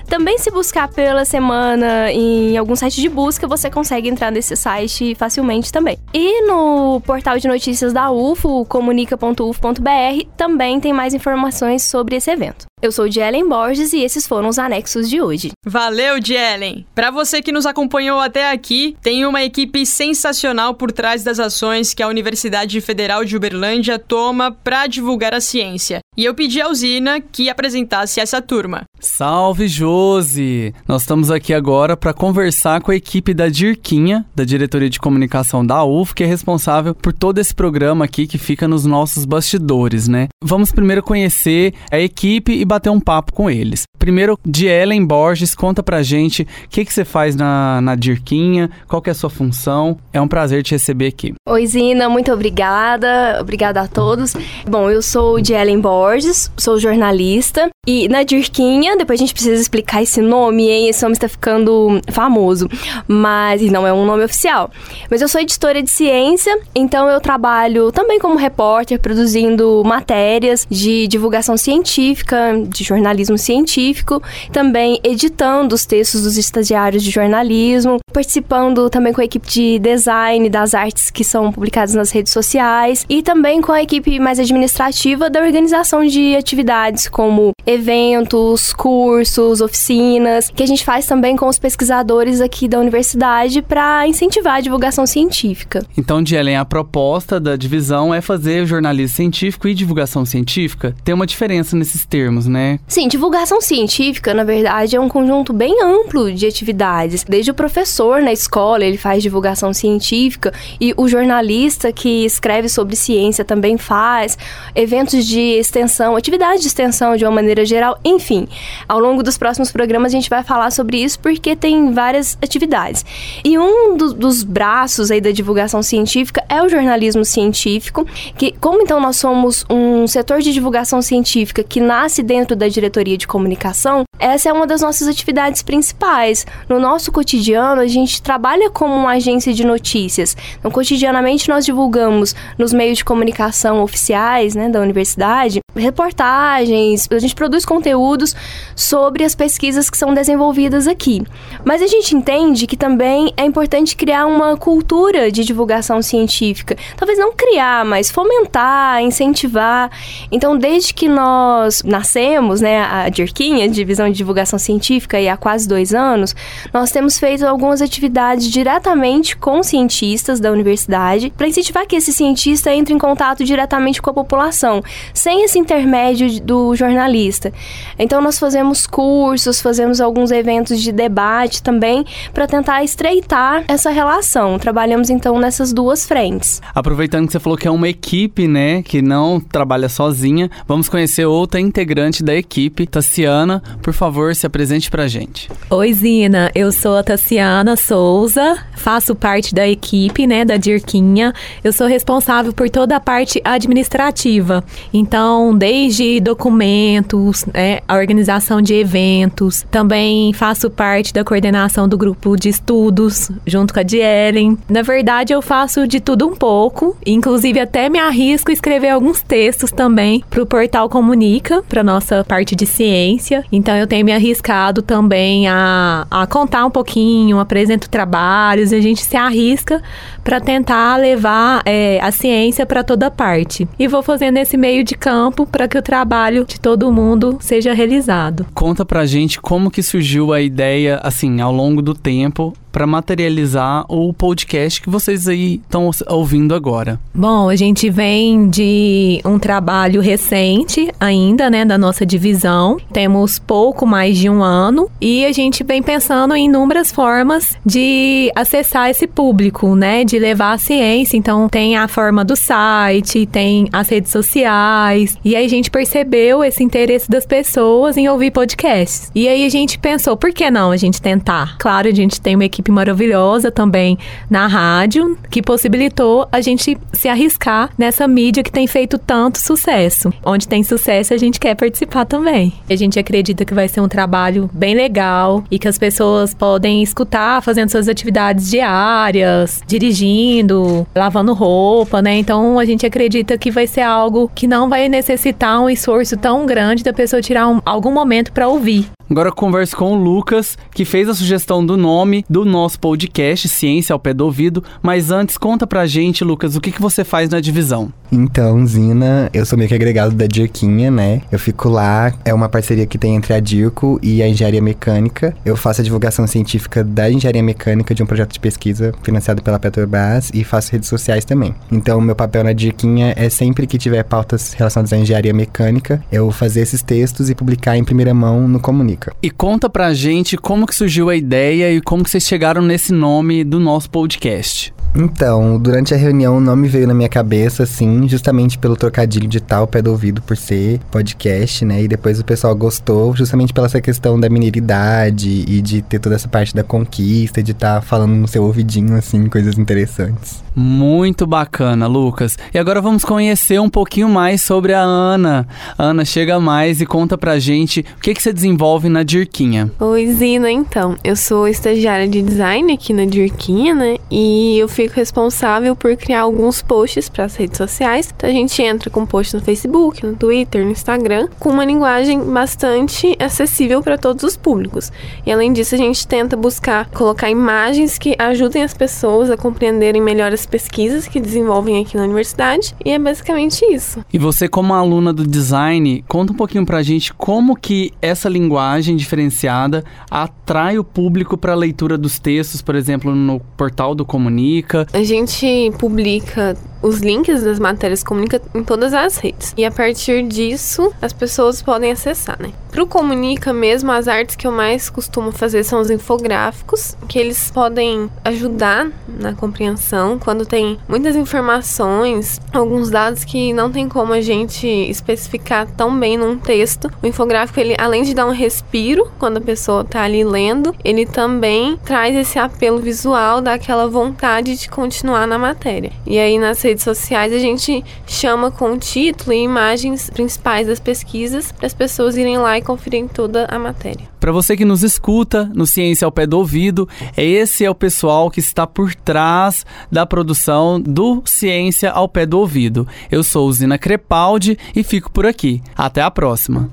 [0.08, 5.14] Também se buscar pela semana em algum site de busca, você consegue entrar nesse site
[5.14, 5.98] facilmente também.
[6.12, 12.66] E no portal de notícias da UFO, comunica.ufo.br, também tem mais informações sobre esse evento.
[12.82, 15.50] Eu sou Jelen Borges e esses foram os anexos de hoje.
[15.64, 16.84] Valeu, Jelen!
[16.94, 21.94] Para você que nos acompanhou até aqui, tem uma equipe sensacional por trás das ações
[21.94, 26.00] que a Universidade Federal de Uberlândia toma para divulgar a ciência.
[26.18, 28.84] E eu pedi à Usina que apresentasse essa turma.
[29.00, 30.74] Salve, Josi!
[30.86, 35.64] Nós estamos aqui agora para conversar com a equipe da Dirquinha, da Diretoria de Comunicação
[35.64, 40.08] da UF, que é responsável por todo esse programa aqui que fica nos nossos bastidores,
[40.08, 40.28] né?
[40.42, 43.84] Vamos primeiro conhecer a equipe e bater um papo com eles.
[43.98, 48.70] Primeiro, de Ellen Borges, conta pra gente o que, que você faz na, na Dirquinha,
[48.86, 49.98] qual que é a sua função.
[50.12, 51.34] É um prazer te receber aqui.
[51.48, 53.38] Oi, Zina, muito obrigada.
[53.40, 54.34] Obrigada a todos.
[54.68, 57.68] Bom, eu sou de Ellen Borges, sou jornalista.
[57.86, 60.88] E na Dirquinha, depois a gente precisa explicar esse nome, hein?
[60.88, 62.68] Esse nome está ficando famoso.
[63.06, 64.70] Mas não é um nome oficial.
[65.10, 71.06] Mas eu sou editora de ciência, então eu trabalho também como repórter, produzindo matérias de
[71.06, 79.12] divulgação científica, de jornalismo científico, também editando os textos dos estagiários de jornalismo, participando também
[79.12, 83.60] com a equipe de design das artes que são publicadas nas redes sociais e também
[83.60, 90.66] com a equipe mais administrativa da organização de atividades como eventos, cursos, oficinas, que a
[90.66, 95.84] gente faz também com os pesquisadores aqui da universidade para incentivar a divulgação científica.
[95.96, 100.94] Então, Dielen, a proposta da divisão é fazer jornalismo científico e divulgação científica.
[101.04, 102.78] Tem uma diferença nesses termos, né?
[102.86, 107.24] Sim, divulgação científica, na verdade, é um conjunto bem amplo de atividades.
[107.24, 112.96] Desde o professor na escola, ele faz divulgação científica e o jornalista que escreve sobre
[112.96, 114.38] ciência também faz
[114.74, 118.48] eventos de extensão, atividades de extensão de uma maneira geral, enfim.
[118.88, 123.04] Ao longo dos próximos programas a gente vai falar sobre isso porque tem várias atividades.
[123.44, 128.82] E um do, dos braços aí da divulgação científica é o jornalismo científico, que como
[128.82, 134.04] então nós somos um setor de divulgação científica que nasce dentro da diretoria de comunicação,
[134.18, 136.46] essa é uma das nossas atividades principais.
[136.68, 140.36] No nosso cotidiano, a gente trabalha como uma agência de notícias.
[140.58, 147.34] Então, cotidianamente nós divulgamos nos meios de comunicação oficiais, né, da universidade, reportagens, a gente
[147.34, 148.34] produz conteúdos
[148.74, 151.22] sobre as pesquisas que são desenvolvidas aqui.
[151.64, 156.76] Mas a gente entende que também é importante criar uma cultura de divulgação científica.
[156.96, 159.90] Talvez não criar, mas fomentar, incentivar.
[160.32, 162.25] Então, desde que nós nascemos,
[162.60, 166.34] né, a Dirquinha, Divisão de Divulgação Científica, e há quase dois anos,
[166.72, 172.72] nós temos feito algumas atividades diretamente com cientistas da universidade para incentivar que esse cientista
[172.72, 174.82] entre em contato diretamente com a população,
[175.14, 177.52] sem esse intermédio do jornalista.
[177.98, 184.58] Então nós fazemos cursos, fazemos alguns eventos de debate também para tentar estreitar essa relação.
[184.58, 186.60] Trabalhamos então nessas duas frentes.
[186.74, 191.24] Aproveitando que você falou que é uma equipe, né, que não trabalha sozinha, vamos conhecer
[191.24, 193.62] outra integrante da equipe, Tassiana.
[193.82, 195.50] Por favor, se apresente pra gente.
[195.70, 196.50] Oi, Zina.
[196.54, 201.32] Eu sou a Tassiana Souza, faço parte da equipe, né, da Dirquinha.
[201.64, 204.64] Eu sou responsável por toda a parte administrativa.
[204.92, 212.36] Então, desde documentos, né, a organização de eventos, também faço parte da coordenação do grupo
[212.36, 214.56] de estudos, junto com a Dielen.
[214.68, 219.22] Na verdade, eu faço de tudo um pouco, inclusive até me arrisco a escrever alguns
[219.22, 223.44] textos também para o portal Comunica, para nossa parte de ciência.
[223.50, 229.02] Então, eu tenho me arriscado também a, a contar um pouquinho, apresento trabalhos, a gente
[229.02, 229.82] se arrisca
[230.22, 233.68] para tentar levar é, a ciência para toda parte.
[233.78, 237.72] E vou fazendo esse meio de campo para que o trabalho de todo mundo seja
[237.72, 238.46] realizado.
[238.54, 243.86] Conta pra gente como que surgiu a ideia, assim, ao longo do tempo, para materializar
[243.88, 247.00] o podcast que vocês aí estão ouvindo agora?
[247.14, 252.76] Bom, a gente vem de um trabalho recente ainda, né, da nossa divisão.
[252.92, 258.30] Temos pouco mais de um ano e a gente vem pensando em inúmeras formas de
[258.36, 261.16] acessar esse público, né, de levar a ciência.
[261.16, 266.44] Então, tem a forma do site, tem as redes sociais e aí a gente percebeu
[266.44, 269.10] esse interesse das pessoas em ouvir podcasts.
[269.14, 271.56] E aí a gente pensou, por que não a gente tentar?
[271.56, 273.96] Claro, a gente tem uma equipe equipe maravilhosa também
[274.28, 280.12] na rádio, que possibilitou a gente se arriscar nessa mídia que tem feito tanto sucesso.
[280.24, 282.52] Onde tem sucesso, a gente quer participar também.
[282.68, 286.82] A gente acredita que vai ser um trabalho bem legal e que as pessoas podem
[286.82, 292.16] escutar fazendo suas atividades diárias, dirigindo, lavando roupa, né?
[292.16, 296.46] Então a gente acredita que vai ser algo que não vai necessitar um esforço tão
[296.46, 298.86] grande da pessoa tirar um, algum momento para ouvir.
[299.08, 303.48] Agora eu converso com o Lucas, que fez a sugestão do nome do nosso podcast,
[303.48, 304.64] Ciência ao Pé do Ouvido.
[304.82, 307.92] Mas antes, conta pra gente, Lucas, o que, que você faz na divisão?
[308.10, 311.22] Então, Zina, eu sou meio que agregado da Dirquinha, né?
[311.30, 315.34] Eu fico lá, é uma parceria que tem entre a Dirco e a Engenharia Mecânica.
[315.44, 319.58] Eu faço a divulgação científica da Engenharia Mecânica de um projeto de pesquisa financiado pela
[319.58, 321.54] Petrobras e faço redes sociais também.
[321.70, 326.30] Então, meu papel na Dirquinha é sempre que tiver pautas relacionadas à engenharia mecânica, eu
[326.30, 328.95] fazer esses textos e publicar em primeira mão no Comunica.
[329.22, 332.92] E conta pra gente como que surgiu a ideia e como que vocês chegaram nesse
[332.92, 334.75] nome do nosso podcast.
[334.98, 339.40] Então, durante a reunião o nome veio na minha cabeça, assim, justamente pelo trocadilho de
[339.40, 341.82] tal pé do ouvido por ser podcast, né?
[341.82, 346.14] E depois o pessoal gostou, justamente pela essa questão da mineiridade e de ter toda
[346.14, 350.46] essa parte da conquista, de estar tá falando no seu ouvidinho, assim, coisas interessantes.
[350.58, 352.38] Muito bacana, Lucas.
[352.54, 355.46] E agora vamos conhecer um pouquinho mais sobre a Ana.
[355.76, 359.70] Ana, chega mais e conta pra gente o que, que você desenvolve na Dirquinha.
[359.78, 360.96] Oi, Zina, então.
[361.04, 363.98] Eu sou estagiária de design aqui na Dirquinha, né?
[364.10, 368.12] E eu fico responsável por criar alguns posts para as redes sociais.
[368.16, 372.20] Então a gente entra com posts no Facebook, no Twitter, no Instagram, com uma linguagem
[372.20, 374.92] bastante acessível para todos os públicos.
[375.24, 380.00] E além disso, a gente tenta buscar colocar imagens que ajudem as pessoas a compreenderem
[380.00, 384.04] melhor as pesquisas que desenvolvem aqui na universidade e é basicamente isso.
[384.12, 388.96] E você como aluna do design, conta um pouquinho pra gente como que essa linguagem
[388.96, 394.75] diferenciada atrai o público para a leitura dos textos, por exemplo, no portal do Comunica.
[394.92, 399.52] A gente publica os links das matérias Comunica em todas as redes.
[399.56, 402.52] E a partir disso, as pessoas podem acessar, né?
[402.70, 407.50] Pro Comunica mesmo, as artes que eu mais costumo fazer são os infográficos, que eles
[407.50, 414.20] podem ajudar na compreensão quando tem muitas informações, alguns dados que não tem como a
[414.20, 416.90] gente especificar tão bem num texto.
[417.02, 421.06] O infográfico, ele além de dar um respiro quando a pessoa tá ali lendo, ele
[421.06, 425.92] também traz esse apelo visual, dá aquela vontade de continuar na matéria.
[426.06, 431.52] E aí nas redes sociais a gente chama com título e imagens principais das pesquisas
[431.52, 434.08] para as pessoas irem lá e conferirem toda a matéria.
[434.18, 438.30] Para você que nos escuta no Ciência ao Pé do Ouvido, esse é o pessoal
[438.30, 442.88] que está por trás da produção do Ciência ao Pé do Ouvido.
[443.10, 445.62] Eu sou Zina Crepaldi e fico por aqui.
[445.76, 446.70] Até a próxima.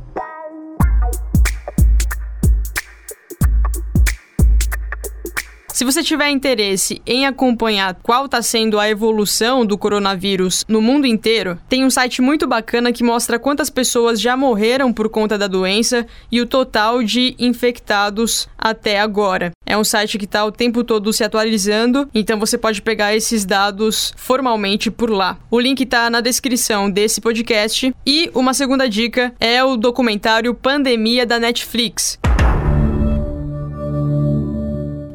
[5.74, 11.08] Se você tiver interesse em acompanhar qual está sendo a evolução do coronavírus no mundo
[11.08, 15.48] inteiro, tem um site muito bacana que mostra quantas pessoas já morreram por conta da
[15.48, 19.52] doença e o total de infectados até agora.
[19.66, 23.44] É um site que está o tempo todo se atualizando, então você pode pegar esses
[23.44, 25.40] dados formalmente por lá.
[25.50, 27.92] O link está na descrição desse podcast.
[28.06, 32.20] E uma segunda dica é o documentário Pandemia da Netflix.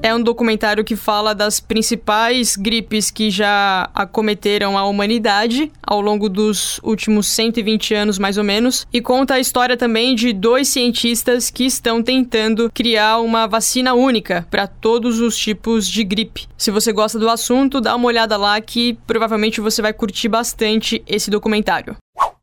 [0.09, 6.30] É um documentário que fala das principais gripes que já acometeram a humanidade ao longo
[6.30, 11.50] dos últimos 120 anos, mais ou menos, e conta a história também de dois cientistas
[11.50, 16.48] que estão tentando criar uma vacina única para todos os tipos de gripe.
[16.56, 21.02] Se você gosta do assunto, dá uma olhada lá que provavelmente você vai curtir bastante
[21.06, 21.94] esse documentário.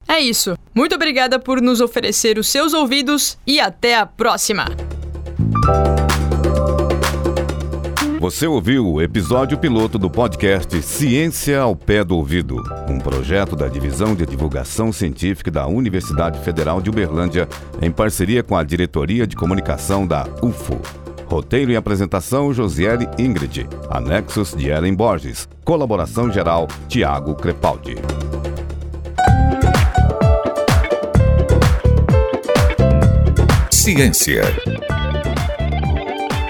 [0.07, 0.55] É isso.
[0.71, 4.67] Muito obrigada por nos oferecer os seus ouvidos e até a próxima!
[8.25, 12.55] Você ouviu o episódio piloto do podcast Ciência ao Pé do Ouvido,
[12.89, 17.47] um projeto da Divisão de Divulgação Científica da Universidade Federal de Uberlândia,
[17.79, 20.81] em parceria com a Diretoria de Comunicação da UFO.
[21.27, 23.69] Roteiro e apresentação Josiele Ingrid.
[23.91, 25.47] Anexos de Ellen Borges.
[25.63, 27.95] Colaboração geral Tiago Crepaldi.
[33.69, 34.41] Ciência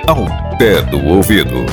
[0.07, 0.25] ao
[0.57, 1.65] pé do ouvido.